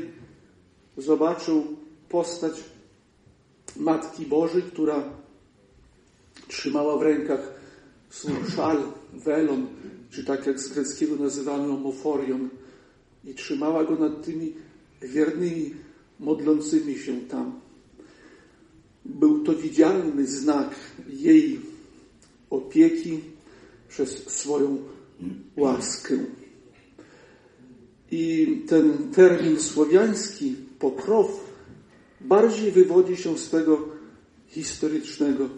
zobaczył 0.96 1.64
postać 2.08 2.64
Matki 3.76 4.26
Bożej, 4.26 4.62
która 4.62 5.04
trzymała 6.48 6.98
w 6.98 7.02
rękach 7.02 7.60
swój 8.10 8.50
szal, 8.56 8.78
welon, 9.12 9.66
czy 10.10 10.24
tak 10.24 10.46
jak 10.46 10.60
z 10.60 10.72
greckiego 10.72 11.16
nazywamy 11.16 11.72
omoforion, 11.72 12.48
i 13.24 13.34
trzymała 13.34 13.84
go 13.84 13.96
nad 13.96 14.24
tymi 14.24 14.52
wiernymi, 15.02 15.74
modlącymi 16.20 16.98
się 16.98 17.20
tam. 17.20 17.60
Był 19.04 19.44
to 19.44 19.54
widzialny 19.54 20.26
znak 20.26 20.74
jej 21.08 21.60
opieki 22.50 23.20
przez 23.88 24.28
swoją 24.28 24.78
łaskę. 25.56 26.14
I 28.10 28.46
ten 28.68 29.10
termin 29.12 29.60
słowiański, 29.60 30.56
pokrow, 30.78 31.52
bardziej 32.20 32.72
wywodzi 32.72 33.16
się 33.16 33.38
z 33.38 33.50
tego 33.50 33.88
historycznego 34.48 35.48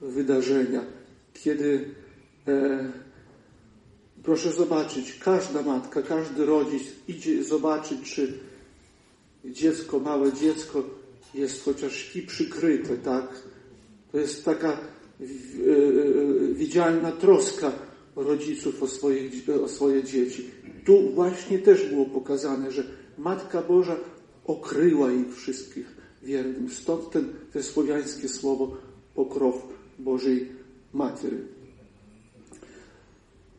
wydarzenia, 0.00 0.84
kiedy 1.34 1.90
e, 2.48 2.92
proszę 4.22 4.52
zobaczyć, 4.52 5.18
każda 5.18 5.62
matka, 5.62 6.02
każdy 6.02 6.46
rodzic 6.46 6.82
idzie 7.08 7.44
zobaczyć, 7.44 8.14
czy 8.14 8.38
dziecko, 9.44 10.00
małe 10.00 10.32
dziecko 10.32 10.84
jest 11.34 11.64
chociaż 11.64 11.96
śpi 11.96 12.22
przykryte, 12.22 12.96
tak? 12.96 13.42
To 14.12 14.18
jest 14.18 14.44
taka 14.44 14.72
e, 14.72 14.74
e, 14.74 15.26
widzialna 16.54 17.12
troska 17.12 17.72
rodziców 18.16 18.82
o 18.82 18.88
swoje, 18.88 19.30
o 19.64 19.68
swoje 19.68 20.04
dzieci. 20.04 20.50
Tu 20.84 21.10
właśnie 21.14 21.58
też 21.58 21.88
było 21.88 22.04
pokazane, 22.04 22.70
że 22.70 22.84
Matka 23.18 23.62
Boża 23.62 23.96
okryła 24.44 25.12
ich 25.12 25.36
wszystkich 25.36 25.86
wiernym. 26.22 26.70
Stąd 26.70 27.10
ten, 27.10 27.28
te 27.52 27.62
słowiańskie 27.62 28.28
słowo 28.28 28.76
pokrow 29.14 29.54
Bożej 29.98 30.48
Matry. 30.92 31.38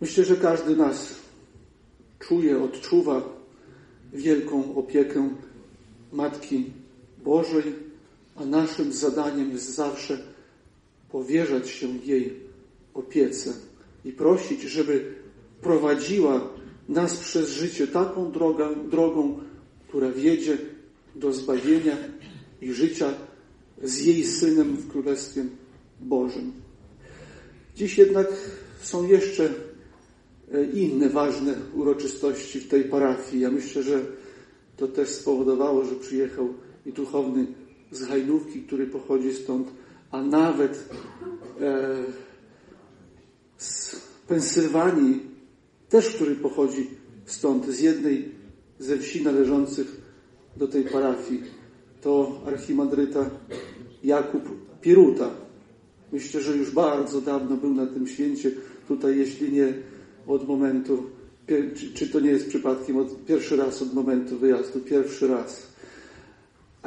Myślę, 0.02 0.24
że 0.24 0.36
każdy 0.36 0.76
nas 0.76 1.16
czuje, 2.20 2.64
odczuwa 2.64 3.22
wielką 4.14 4.76
opiekę 4.76 5.30
Matki 6.12 6.66
Bożej, 7.28 7.64
a 8.36 8.46
naszym 8.46 8.94
zadaniem 8.94 9.52
jest 9.52 9.76
zawsze 9.76 10.18
powierzać 11.12 11.70
się 11.70 11.88
jej 12.06 12.34
opiece 12.94 13.54
i 14.06 14.12
prosić, 14.12 14.62
żeby 14.62 15.14
prowadziła 15.62 16.50
nas 16.90 17.18
przez 17.18 17.50
życie 17.50 17.88
taką 17.88 18.32
drogą, 18.32 18.90
drogą, 18.90 19.40
która 19.88 20.12
wiedzie 20.12 20.58
do 21.16 21.34
zbawienia 21.34 21.98
i 22.62 22.74
życia 22.74 23.14
z 23.84 24.02
jej 24.02 24.24
Synem 24.24 24.76
w 24.76 24.88
Królestwie 24.88 25.46
Bożym. 26.00 26.52
Dziś 27.76 27.98
jednak 27.98 28.28
są 28.82 29.08
jeszcze 29.08 29.54
e, 30.54 30.66
inne 30.66 31.10
ważne 31.10 31.56
uroczystości 31.74 32.60
w 32.60 32.68
tej 32.68 32.84
parafii. 32.84 33.44
Ja 33.44 33.52
myślę, 33.52 33.84
że 33.84 34.06
to 34.78 34.88
też 34.88 35.10
spowodowało, 35.10 35.86
że 35.86 35.96
przyjechał 35.96 36.54
i 36.88 36.94
duchowny 36.94 37.48
z 37.92 38.04
Hajnówki, 38.04 38.62
który 38.62 38.88
pochodzi 38.88 39.34
stąd, 39.34 39.68
a 40.12 40.22
nawet 40.22 40.90
e, 41.62 41.96
z 43.58 43.96
Pensylwanii, 44.28 45.22
też 45.90 46.10
który 46.10 46.36
pochodzi 46.36 46.90
stąd, 47.26 47.66
z 47.66 47.80
jednej 47.80 48.32
ze 48.80 48.98
wsi 48.98 49.24
należących 49.24 50.02
do 50.58 50.68
tej 50.68 50.84
parafii. 50.84 51.44
To 52.02 52.42
archimandryta 52.46 53.30
Jakub 54.04 54.44
Piruta. 54.82 55.30
Myślę, 56.12 56.42
że 56.42 56.58
już 56.58 56.72
bardzo 56.72 57.22
dawno 57.22 57.58
był 57.58 57.74
na 57.74 57.86
tym 57.86 58.08
święcie. 58.08 58.52
Tutaj, 58.88 59.18
jeśli 59.18 59.52
nie 59.52 59.74
od 60.28 60.48
momentu, 60.48 61.04
czy 61.94 62.10
to 62.10 62.20
nie 62.20 62.30
jest 62.30 62.48
przypadkiem 62.48 62.98
od, 62.98 63.26
pierwszy 63.26 63.56
raz 63.56 63.82
od 63.82 63.94
momentu 63.94 64.38
wyjazdu, 64.38 64.80
pierwszy 64.80 65.28
raz. 65.28 65.77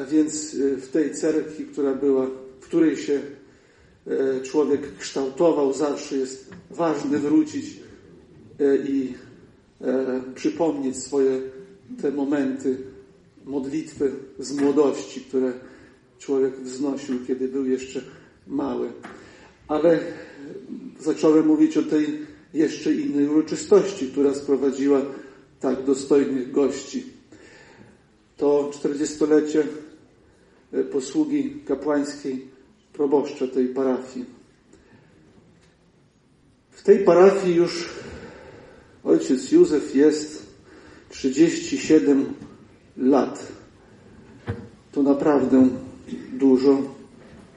A 0.01 0.05
więc 0.05 0.55
y, 0.55 0.77
w 0.77 0.89
tej 0.89 1.14
cerkwi, 1.14 1.64
która 1.64 1.94
była, 1.94 2.27
w 2.60 2.64
której 2.64 2.97
się 2.97 3.20
e, 4.06 4.40
człowiek 4.40 4.97
kształtował, 4.98 5.72
zawsze 5.72 6.16
jest 6.16 6.51
ważne 6.70 7.18
wrócić 7.18 7.77
e, 8.60 8.77
i 8.77 9.14
przypomnieć 10.35 10.97
swoje 10.97 11.40
te 12.02 12.10
momenty 12.10 12.77
modlitwy 13.44 14.12
z 14.39 14.52
młodości, 14.52 15.20
które 15.20 15.52
człowiek 16.18 16.56
wznosił, 16.56 17.27
kiedy 17.27 17.48
był 17.48 17.66
jeszcze 17.66 18.01
mały. 18.47 18.93
Ale 19.68 20.01
zacząłem 21.01 21.47
mówić 21.47 21.77
o 21.77 21.82
tej 21.82 22.18
jeszcze 22.55 22.93
innej 22.94 23.28
uroczystości, 23.28 24.06
która 24.06 24.35
sprowadziła 24.35 25.02
tak 25.60 25.85
dostojnych 25.85 26.52
gości. 26.52 27.05
To 28.36 28.70
40-lecie 28.82 29.60
e, 29.60 29.64
posługi 30.92 31.55
kapłańskiej 31.66 32.47
proboszcza 32.92 33.47
tej 33.47 33.68
parafii. 33.68 34.26
W 36.70 36.82
tej 36.82 36.98
parafii 36.98 37.55
już 37.55 37.88
ojciec 39.05 39.52
Józef 39.52 39.94
jest 39.94 40.47
37 41.09 42.34
lat. 42.97 43.52
To 44.92 45.02
naprawdę 45.02 45.68
dużo 46.32 46.82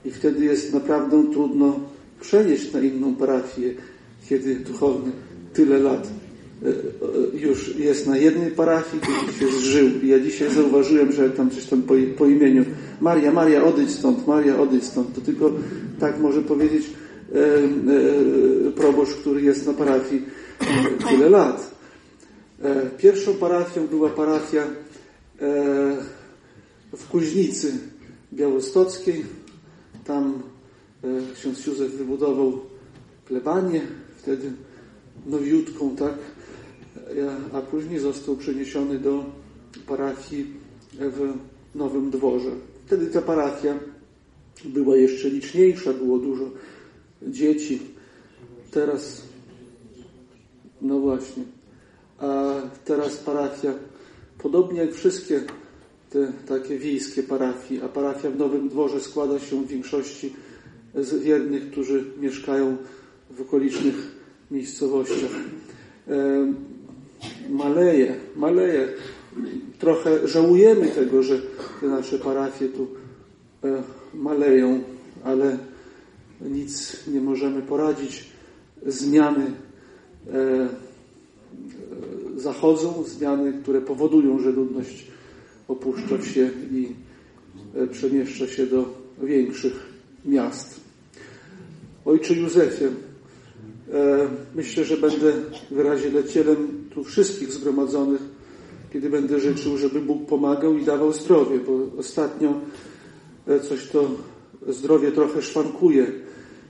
i 0.05 0.11
wtedy 0.11 0.45
jest 0.45 0.73
naprawdę 0.73 1.31
trudno 1.31 1.79
przenieść 2.21 2.73
na 2.73 2.81
inną 2.81 3.15
parafię, 3.15 3.73
kiedy 4.29 4.55
duchowny 4.55 5.11
tyle 5.53 5.77
lat 5.77 6.07
e, 6.07 6.09
e, 6.09 6.22
już 7.33 7.75
jest 7.75 8.07
na 8.07 8.17
jednej 8.17 8.51
parafii, 8.51 9.03
kiedy 9.03 9.39
się 9.39 9.59
zżył. 9.59 9.87
I 10.03 10.07
ja 10.07 10.19
dzisiaj 10.19 10.53
zauważyłem, 10.53 11.11
że 11.11 11.29
tam 11.29 11.49
coś 11.49 11.65
tam 11.65 11.81
po, 11.81 11.93
po 12.17 12.25
imieniu 12.25 12.65
Maria, 13.01 13.31
Maria, 13.31 13.63
odejdź 13.63 13.91
stąd, 13.91 14.27
Maria, 14.27 14.59
odejdź 14.59 14.83
stąd. 14.83 15.15
To 15.15 15.21
tylko 15.21 15.51
tak 15.99 16.19
może 16.19 16.41
powiedzieć 16.41 16.85
e, 16.85 17.39
e, 17.39 18.71
proboszcz, 18.71 19.13
który 19.13 19.41
jest 19.41 19.67
na 19.67 19.73
parafii 19.73 20.21
tyle 21.09 21.29
lat. 21.29 21.73
E, 22.63 22.89
pierwszą 22.97 23.33
parafią 23.33 23.87
była 23.87 24.09
parafia 24.09 24.61
e, 24.61 24.67
w 26.97 27.07
Kuźnicy 27.07 27.73
Białostockiej. 28.33 29.25
Tam 30.05 30.43
e, 31.03 31.07
ksiądz 31.35 31.65
Józef 31.65 31.91
wybudował 31.91 32.59
plebanię, 33.25 33.81
wtedy 34.17 34.51
nowiutką, 35.25 35.95
tak? 35.95 36.13
A 37.53 37.61
później 37.61 37.99
został 37.99 38.35
przeniesiony 38.35 38.99
do 38.99 39.25
parafii 39.87 40.47
w 40.99 41.33
Nowym 41.75 42.11
Dworze. 42.11 42.51
Wtedy 42.85 43.07
ta 43.07 43.21
parafia 43.21 43.79
była 44.65 44.97
jeszcze 44.97 45.29
liczniejsza, 45.29 45.93
było 45.93 46.19
dużo 46.19 46.45
dzieci. 47.27 47.79
Teraz, 48.71 49.21
no 50.81 50.99
właśnie, 50.99 51.43
a 52.17 52.53
teraz 52.85 53.17
parafia, 53.17 53.73
podobnie 54.37 54.79
jak 54.79 54.93
wszystkie 54.93 55.43
te 56.09 56.33
takie 56.47 56.77
wiejskie 56.77 57.23
parafii, 57.23 57.81
a 57.81 57.87
parafia 57.87 58.31
w 58.31 58.37
Nowym 58.37 58.69
Dworze 58.69 59.01
składa 59.01 59.39
się 59.39 59.63
w 59.63 59.67
większości 59.67 60.33
z 60.95 61.23
wiernych, 61.23 61.71
którzy 61.71 62.05
mieszkają 62.19 62.77
w 63.29 63.41
okolicznych 63.41 63.95
miejscowościach. 64.51 65.31
Maleje, 67.49 68.15
maleje. 68.35 68.87
Trochę 69.79 70.27
żałujemy 70.27 70.87
tego, 70.87 71.23
że 71.23 71.39
te 71.81 71.87
nasze 71.87 72.19
parafie 72.19 72.69
tu 72.69 72.87
e, 73.63 73.83
maleją, 74.13 74.83
ale 75.23 75.57
nic 76.41 76.97
nie 77.07 77.21
możemy 77.21 77.61
poradzić. 77.61 78.25
Zmiany 78.85 79.45
e, 80.33 80.67
zachodzą, 82.37 83.03
zmiany, 83.03 83.53
które 83.53 83.81
powodują, 83.81 84.39
że 84.39 84.51
ludność 84.51 85.07
opuszcza 85.67 86.17
wsie 86.17 86.49
i 86.71 86.87
e, 87.75 87.87
przemieszcza 87.87 88.47
się 88.47 88.67
do 88.67 88.85
większych 89.23 89.73
miast. 90.25 90.81
Ojcze 92.05 92.33
Józefie, 92.33 92.85
myślę, 94.55 94.85
że 94.85 94.97
będę 94.97 95.33
wyrazicielem 95.71 96.82
tu 96.93 97.03
wszystkich 97.03 97.51
zgromadzonych, 97.51 98.21
kiedy 98.93 99.09
będę 99.09 99.39
życzył, 99.39 99.77
żeby 99.77 100.01
Bóg 100.01 100.25
pomagał 100.25 100.77
i 100.77 100.85
dawał 100.85 101.13
zdrowie, 101.13 101.59
bo 101.59 101.99
ostatnio 101.99 102.53
e, 103.47 103.59
coś 103.59 103.87
to 103.87 104.11
zdrowie 104.67 105.11
trochę 105.11 105.41
szwankuje. 105.41 106.11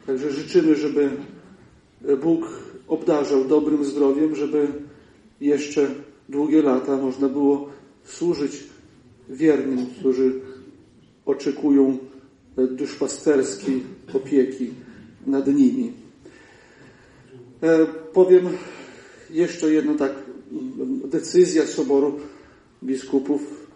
Także 0.07 0.31
życzymy, 0.31 0.75
żeby 0.75 1.09
Bóg 2.21 2.49
obdarzał 2.87 3.45
dobrym 3.45 3.85
zdrowiem, 3.85 4.35
żeby 4.35 4.67
jeszcze 5.41 5.87
długie 6.29 6.61
lata 6.61 6.97
można 6.97 7.29
było 7.29 7.69
służyć 8.03 8.63
wiernym, 9.29 9.85
którzy 9.99 10.39
oczekują 11.25 11.97
duszpasterskiej 12.57 13.83
opieki 14.13 14.69
nad 15.27 15.47
nimi. 15.47 15.91
E, 17.61 17.85
powiem 18.13 18.49
jeszcze 19.33 19.73
jedno 19.73 19.95
tak, 19.95 20.11
decyzja 21.05 21.67
Soboru 21.67 22.19
Biskupów 22.83 23.67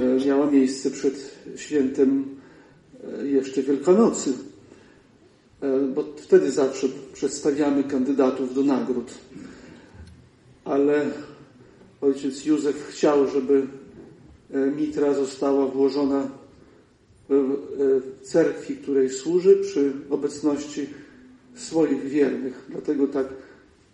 e, 0.00 0.26
miała 0.26 0.50
miejsce 0.50 0.90
przed 0.90 1.38
świętem 1.56 2.24
e, 3.20 3.26
jeszcze 3.26 3.62
Wielkanocy, 3.62 4.32
e, 5.60 5.80
bo 5.80 6.04
wtedy 6.16 6.50
zawsze 6.50 6.86
przedstawiamy 7.12 7.84
kandydatów 7.84 8.54
do 8.54 8.62
nagród. 8.62 9.14
Ale 10.64 11.10
ojciec 12.00 12.44
Józef 12.44 12.88
chciał, 12.88 13.28
żeby 13.28 13.66
mitra 14.76 15.14
została 15.14 15.66
włożona 15.66 16.30
w 17.28 18.20
cerkwi, 18.22 18.76
której 18.76 19.10
służy 19.10 19.56
przy 19.56 19.92
obecności 20.10 20.86
swoich 21.54 22.02
wiernych. 22.02 22.66
Dlatego 22.68 23.06
tak 23.06 23.26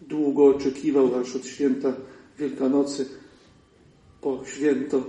długo 0.00 0.46
oczekiwał 0.46 1.14
aż 1.14 1.36
od 1.36 1.46
święta 1.46 1.92
Wielkanocy 2.38 3.06
po 4.20 4.44
święto 4.46 5.02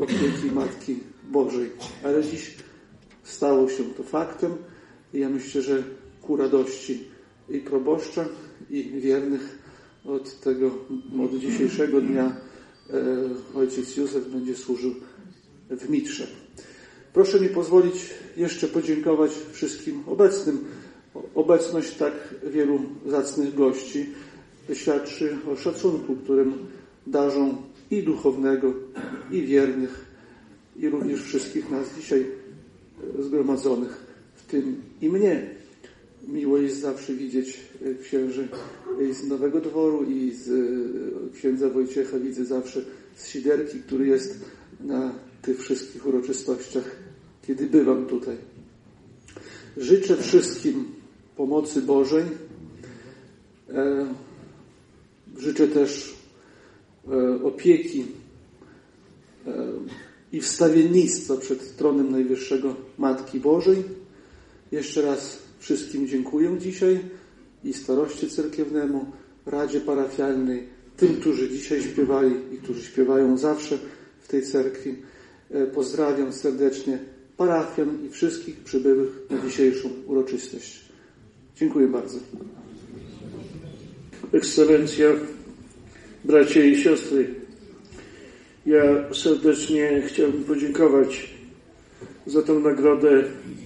opieki 0.00 0.50
Matki 0.54 0.98
Bożej. 1.30 1.70
Ale 2.04 2.24
dziś 2.24 2.54
stało 3.22 3.68
się 3.68 3.84
to 3.84 4.02
faktem 4.02 4.52
i 5.14 5.18
ja 5.18 5.28
myślę, 5.28 5.62
że 5.62 5.82
ku 6.22 6.36
radości 6.36 7.04
i 7.48 7.58
proboszcza, 7.58 8.28
i 8.70 8.82
wiernych 8.84 9.58
od 10.04 10.40
tego, 10.40 10.70
od 11.24 11.38
dzisiejszego 11.38 12.00
dnia 12.00 12.36
e, 12.90 13.58
ojciec 13.58 13.96
Józef 13.96 14.28
będzie 14.28 14.56
służył 14.56 14.94
w 15.70 15.90
mitrze. 15.90 16.26
Proszę 17.12 17.40
mi 17.40 17.48
pozwolić 17.48 17.94
jeszcze 18.36 18.68
podziękować 18.68 19.30
wszystkim 19.52 20.02
obecnym. 20.06 20.64
Obecność 21.34 21.94
tak 21.94 22.12
wielu 22.52 22.80
zacnych 23.06 23.54
gości 23.54 24.06
świadczy 24.72 25.36
o 25.52 25.56
szacunku, 25.56 26.16
którym 26.16 26.52
darzą 27.06 27.56
i 27.90 28.02
duchownego, 28.02 28.72
i 29.30 29.42
wiernych, 29.42 30.04
i 30.76 30.88
również 30.88 31.22
wszystkich 31.22 31.70
nas 31.70 31.86
dzisiaj 32.00 32.26
zgromadzonych, 33.18 34.06
w 34.34 34.50
tym 34.50 34.82
i 35.00 35.08
mnie. 35.08 35.50
Miło 36.28 36.58
jest 36.58 36.80
zawsze 36.80 37.14
widzieć 37.14 37.60
księży 38.02 38.48
z 39.12 39.26
Nowego 39.26 39.60
Dworu 39.60 40.04
i 40.04 40.32
z 40.34 40.50
księdza 41.34 41.68
Wojciecha 41.68 42.18
widzę 42.18 42.44
zawsze 42.44 42.82
z 43.16 43.28
Siderki, 43.28 43.78
który 43.78 44.06
jest 44.06 44.40
na 44.80 45.14
tych 45.42 45.60
wszystkich 45.60 46.06
uroczystościach, 46.06 46.96
kiedy 47.46 47.66
bywam 47.66 48.06
tutaj. 48.06 48.36
Życzę 49.76 50.16
wszystkim 50.16 50.84
pomocy 51.40 51.82
Bożej. 51.82 52.24
E, 53.72 54.06
życzę 55.38 55.68
też 55.68 56.14
e, 57.08 57.44
opieki 57.44 58.06
e, 59.46 59.52
i 60.32 60.40
wstawiennictwa 60.40 61.36
przed 61.36 61.76
tronem 61.76 62.10
Najwyższego 62.10 62.76
Matki 62.98 63.40
Bożej. 63.40 63.84
Jeszcze 64.72 65.02
raz 65.02 65.38
wszystkim 65.58 66.08
dziękuję 66.08 66.58
dzisiaj 66.58 67.00
i 67.64 67.72
staroście 67.72 68.28
cerkiewnemu, 68.28 69.06
Radzie 69.46 69.80
Parafialnej, 69.80 70.66
tym, 70.96 71.14
którzy 71.20 71.50
dzisiaj 71.50 71.82
śpiewali 71.82 72.34
i 72.52 72.56
którzy 72.56 72.82
śpiewają 72.82 73.38
zawsze 73.38 73.78
w 74.20 74.28
tej 74.28 74.42
cerkwi. 74.42 74.94
Pozdrawiam 75.74 76.32
serdecznie 76.32 76.98
parafian 77.36 78.06
i 78.06 78.10
wszystkich 78.10 78.56
przybyłych 78.56 79.30
na 79.30 79.38
dzisiejszą 79.48 79.88
uroczystość. 80.06 80.89
Dziękuję 81.60 81.88
bardzo. 81.88 82.18
Ekscelencja, 84.32 85.08
bracia 86.24 86.64
i 86.64 86.76
siostry, 86.76 87.34
ja 88.66 89.14
serdecznie 89.14 90.02
chciałbym 90.06 90.44
podziękować 90.44 91.30
za 92.26 92.42
tę 92.42 92.52
nagrodę, 92.52 93.24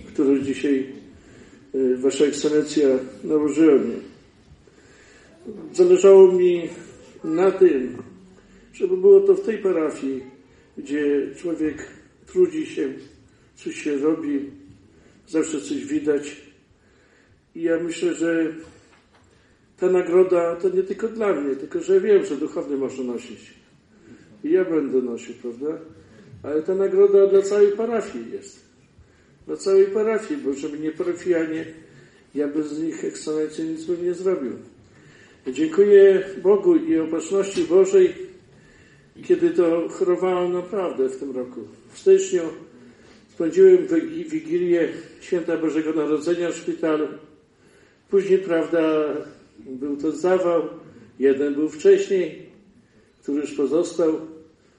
którą 0.08 0.38
dzisiaj 0.38 0.86
e, 1.74 1.96
Wasza 1.96 2.24
Ekscelencja 2.24 2.88
nałożyła 3.24 3.74
mnie. 3.74 3.96
Zależało 5.74 6.32
mi 6.32 6.68
na 7.24 7.50
tym, 7.50 7.96
żeby 8.72 8.96
było 8.96 9.20
to 9.20 9.34
w 9.34 9.46
tej 9.46 9.58
parafii, 9.58 10.22
gdzie 10.78 11.34
człowiek 11.36 11.86
trudzi 12.26 12.66
się, 12.66 12.92
coś 13.56 13.82
się 13.82 13.96
robi, 13.96 14.40
zawsze 15.28 15.60
coś 15.60 15.84
widać. 15.84 16.43
I 17.54 17.62
ja 17.62 17.78
myślę, 17.80 18.14
że 18.14 18.46
ta 19.76 19.90
nagroda 19.90 20.56
to 20.56 20.68
nie 20.68 20.82
tylko 20.82 21.08
dla 21.08 21.34
mnie, 21.34 21.56
tylko 21.56 21.80
że 21.80 22.00
wiem, 22.00 22.24
że 22.24 22.36
duchowny 22.36 22.76
może 22.76 23.04
nosić. 23.04 23.54
I 24.44 24.50
ja 24.50 24.64
będę 24.64 25.02
nosił, 25.02 25.34
prawda? 25.42 25.78
Ale 26.42 26.62
ta 26.62 26.74
nagroda 26.74 27.26
dla 27.26 27.42
całej 27.42 27.72
parafii 27.72 28.32
jest. 28.32 28.60
Dla 29.46 29.56
całej 29.56 29.86
parafii, 29.86 30.40
bo 30.40 30.54
żeby 30.54 30.78
nie 30.78 30.92
parafianie, 30.92 31.66
ja 32.34 32.48
bez 32.48 32.78
nich 32.78 33.04
ekscelencję 33.04 33.64
nic 33.64 33.84
bym 33.84 34.04
nie 34.04 34.14
zrobił. 34.14 34.52
Dziękuję 35.52 36.24
Bogu 36.42 36.76
i 36.76 36.98
opatrzności 36.98 37.64
Bożej, 37.64 38.14
kiedy 39.22 39.50
to 39.50 39.88
chorowałem 39.88 40.52
naprawdę 40.52 41.08
w 41.08 41.16
tym 41.16 41.36
roku. 41.36 41.60
W 41.92 41.98
styczniu 41.98 42.42
spędziłem 43.34 43.78
Wigilię 44.28 44.88
Święta 45.20 45.56
Bożego 45.56 45.92
Narodzenia 45.92 46.50
w 46.50 46.56
szpitalu. 46.56 47.08
Później, 48.10 48.38
prawda, 48.38 49.14
był 49.58 49.96
to 49.96 50.12
zawał, 50.12 50.62
jeden 51.18 51.54
był 51.54 51.68
wcześniej, 51.68 52.42
który 53.22 53.40
już 53.40 53.52
pozostał, 53.52 54.20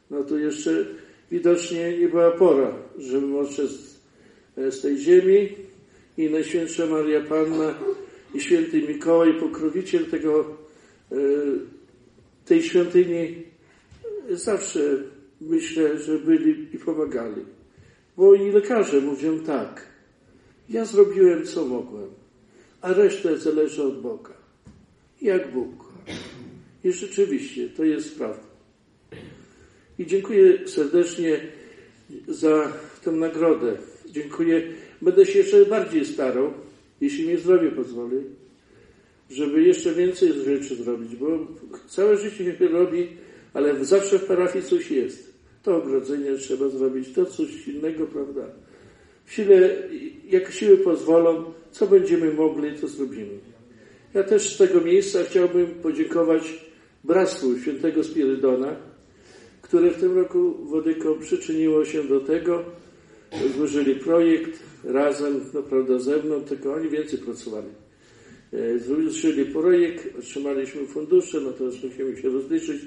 no 0.10 0.24
to 0.24 0.38
jeszcze 0.38 0.86
widocznie 1.32 2.00
nie 2.00 2.08
była 2.08 2.32
pora, 2.32 2.74
żebym 2.98 3.36
odszedł 3.36 3.74
z 4.58 4.82
tej 4.82 4.98
ziemi. 4.98 5.50
I 6.18 6.30
Najświętsza 6.30 6.86
Maria 6.86 7.22
Panna 7.22 7.76
i 8.34 8.42
Święty 8.42 8.82
Mikołaj, 8.82 9.40
pokrowiciel 9.40 10.06
tego, 10.06 10.58
e, 11.12 11.16
tej 12.46 12.64
świątyni, 12.64 13.44
zawsze 14.30 15.04
myślę, 15.42 15.98
że 16.00 16.20
byli 16.20 16.76
i 16.76 16.78
pomagali. 16.78 17.42
Bo 18.18 18.36
i 18.36 18.52
lekarze 18.52 19.02
mówią 19.02 19.40
tak, 19.40 19.86
ja 20.70 20.86
zrobiłem 20.86 21.46
co 21.46 21.66
mogłem, 21.66 22.10
a 22.82 22.94
resztę 22.94 23.38
zależy 23.38 23.84
od 23.84 24.02
Boga 24.02 24.46
jak 25.22 25.52
Bóg. 25.52 25.94
I 26.84 26.92
rzeczywiście 26.92 27.70
to 27.70 27.84
jest 27.84 28.18
prawda. 28.18 28.44
I 30.00 30.06
dziękuję 30.06 30.68
serdecznie 30.68 31.42
za 32.28 32.74
tę 33.04 33.12
nagrodę. 33.12 33.78
Dziękuję. 34.10 34.62
Będę 35.02 35.26
się 35.26 35.40
jeszcze 35.40 35.66
bardziej 35.66 36.06
starał, 36.06 36.54
jeśli 37.02 37.28
mi 37.28 37.38
zdrowie 37.38 37.72
pozwoli, 37.72 38.18
żeby 39.30 39.64
jeszcze 39.64 39.94
więcej 39.94 40.34
rzeczy 40.34 40.76
zrobić, 40.76 41.16
bo 41.16 41.48
całe 41.88 42.18
życie 42.18 42.58
się 42.58 42.68
robi, 42.68 43.08
ale 43.54 43.86
zawsze 43.86 44.20
w 44.20 44.26
parafii 44.26 44.66
coś 44.66 44.92
jest. 44.92 45.34
To 45.64 45.76
ogrodzenie 45.76 46.36
trzeba 46.38 46.70
zrobić, 46.70 47.14
to 47.14 47.26
coś 47.26 47.68
innego, 47.68 48.08
prawda? 48.08 48.42
W 49.26 49.34
sile, 49.34 49.70
jak 50.30 50.52
siły 50.52 50.78
pozwolą, 50.78 51.54
co 51.76 51.88
będziemy 51.88 52.34
mogli, 52.34 52.80
to 52.82 52.88
zrobimy. 52.88 53.40
Ja 54.14 54.24
też 54.24 54.56
z 54.56 54.58
tego 54.58 54.82
miejsca 54.82 55.20
chciałbym 55.24 55.68
podziękować 55.68 56.66
Bractwu 57.04 57.60
Świętego 57.60 58.04
Spirydona, 58.04 58.76
które 59.62 59.92
w 59.92 60.00
tym 60.00 60.18
roku 60.18 60.56
Wodyko 60.64 61.16
przyczyniło 61.16 61.86
się 61.86 62.04
do 62.04 62.20
tego, 62.20 62.64
złożyli 63.56 63.96
projekt 63.96 64.60
razem, 64.84 65.42
no 65.54 65.64
prawda, 65.64 66.00
ze 66.00 66.18
mną, 66.18 66.42
tylko 66.42 66.74
oni 66.74 66.90
więcej 66.90 67.20
pracowali. 67.20 67.68
E, 68.54 68.80
złożyli 68.80 69.46
projekt, 69.46 70.20
otrzymaliśmy 70.20 70.86
fundusze, 70.88 71.42
no 71.42 71.66
już 71.66 71.84
musimy 71.84 72.22
się 72.22 72.30
rozliczyć 72.30 72.82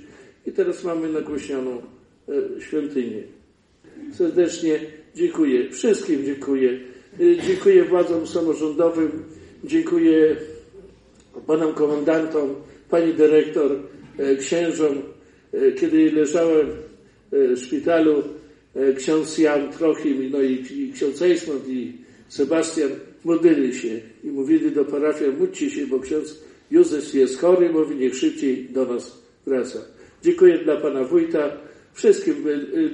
i 0.47 0.53
teraz 0.53 0.85
mamy 0.85 1.09
nagłośnioną 1.09 1.83
e, 2.29 2.61
świątynię. 2.61 3.23
Serdecznie 4.13 4.81
dziękuję. 5.15 5.71
Wszystkim 5.71 6.25
dziękuję. 6.25 6.81
E, 7.21 7.43
dziękuję 7.47 7.85
władzom 7.85 8.27
samorządowym, 8.27 9.11
dziękuję 9.65 10.37
panom 11.47 11.75
komendantom, 11.75 12.55
pani 12.91 13.15
dyrektor, 13.15 13.77
e, 14.19 14.37
księżom. 14.37 15.03
E, 15.53 15.73
kiedy 15.73 16.11
leżałem 16.11 16.67
e, 16.67 17.57
w 17.57 17.59
szpitalu, 17.59 18.23
ksiądz 18.97 19.39
Jan 19.39 19.73
Trochim, 19.73 20.31
no 20.31 20.43
i, 20.43 20.93
ksiądz 20.95 21.23
Eismont 21.23 21.69
i 21.69 21.93
Sebastian 22.29 22.91
modlili 23.25 23.75
się 23.75 24.01
i 24.25 24.27
mówili 24.27 24.73
do 24.73 24.85
parafian, 24.85 25.39
módlcie 25.39 25.71
się, 25.71 25.87
bo 25.87 26.01
ksiądz 26.01 26.45
Józef 26.71 27.15
jest 27.15 27.39
chory, 27.39 27.71
mówi, 27.71 27.97
niech 27.97 28.15
szybciej 28.15 28.69
do 28.71 28.85
nas 28.85 29.23
wraca. 29.47 29.79
Dziękuję 30.23 30.59
dla 30.59 30.77
pana 30.77 31.05
wójta, 31.05 31.57
wszystkim 31.93 32.35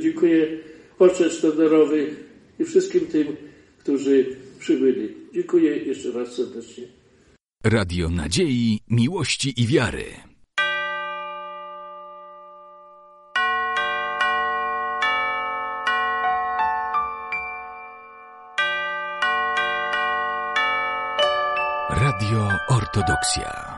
dziękuję 0.01 0.59
poczet 0.99 1.33
sztandarowy 1.33 2.07
i 2.59 2.65
wszystkim 2.65 3.07
tym, 3.07 3.27
którzy 3.85 4.37
przybyli. 4.59 5.15
Dziękuję 5.35 5.77
jeszcze 5.77 6.13
raz 6.13 6.33
serdecznie. 6.33 6.85
Radio 7.65 8.11
Nadziei, 8.11 8.81
Miłości 8.89 9.63
i 9.63 9.67
Wiary. 9.67 10.05
Radio 21.91 22.49
Ortodoksja. 22.69 23.74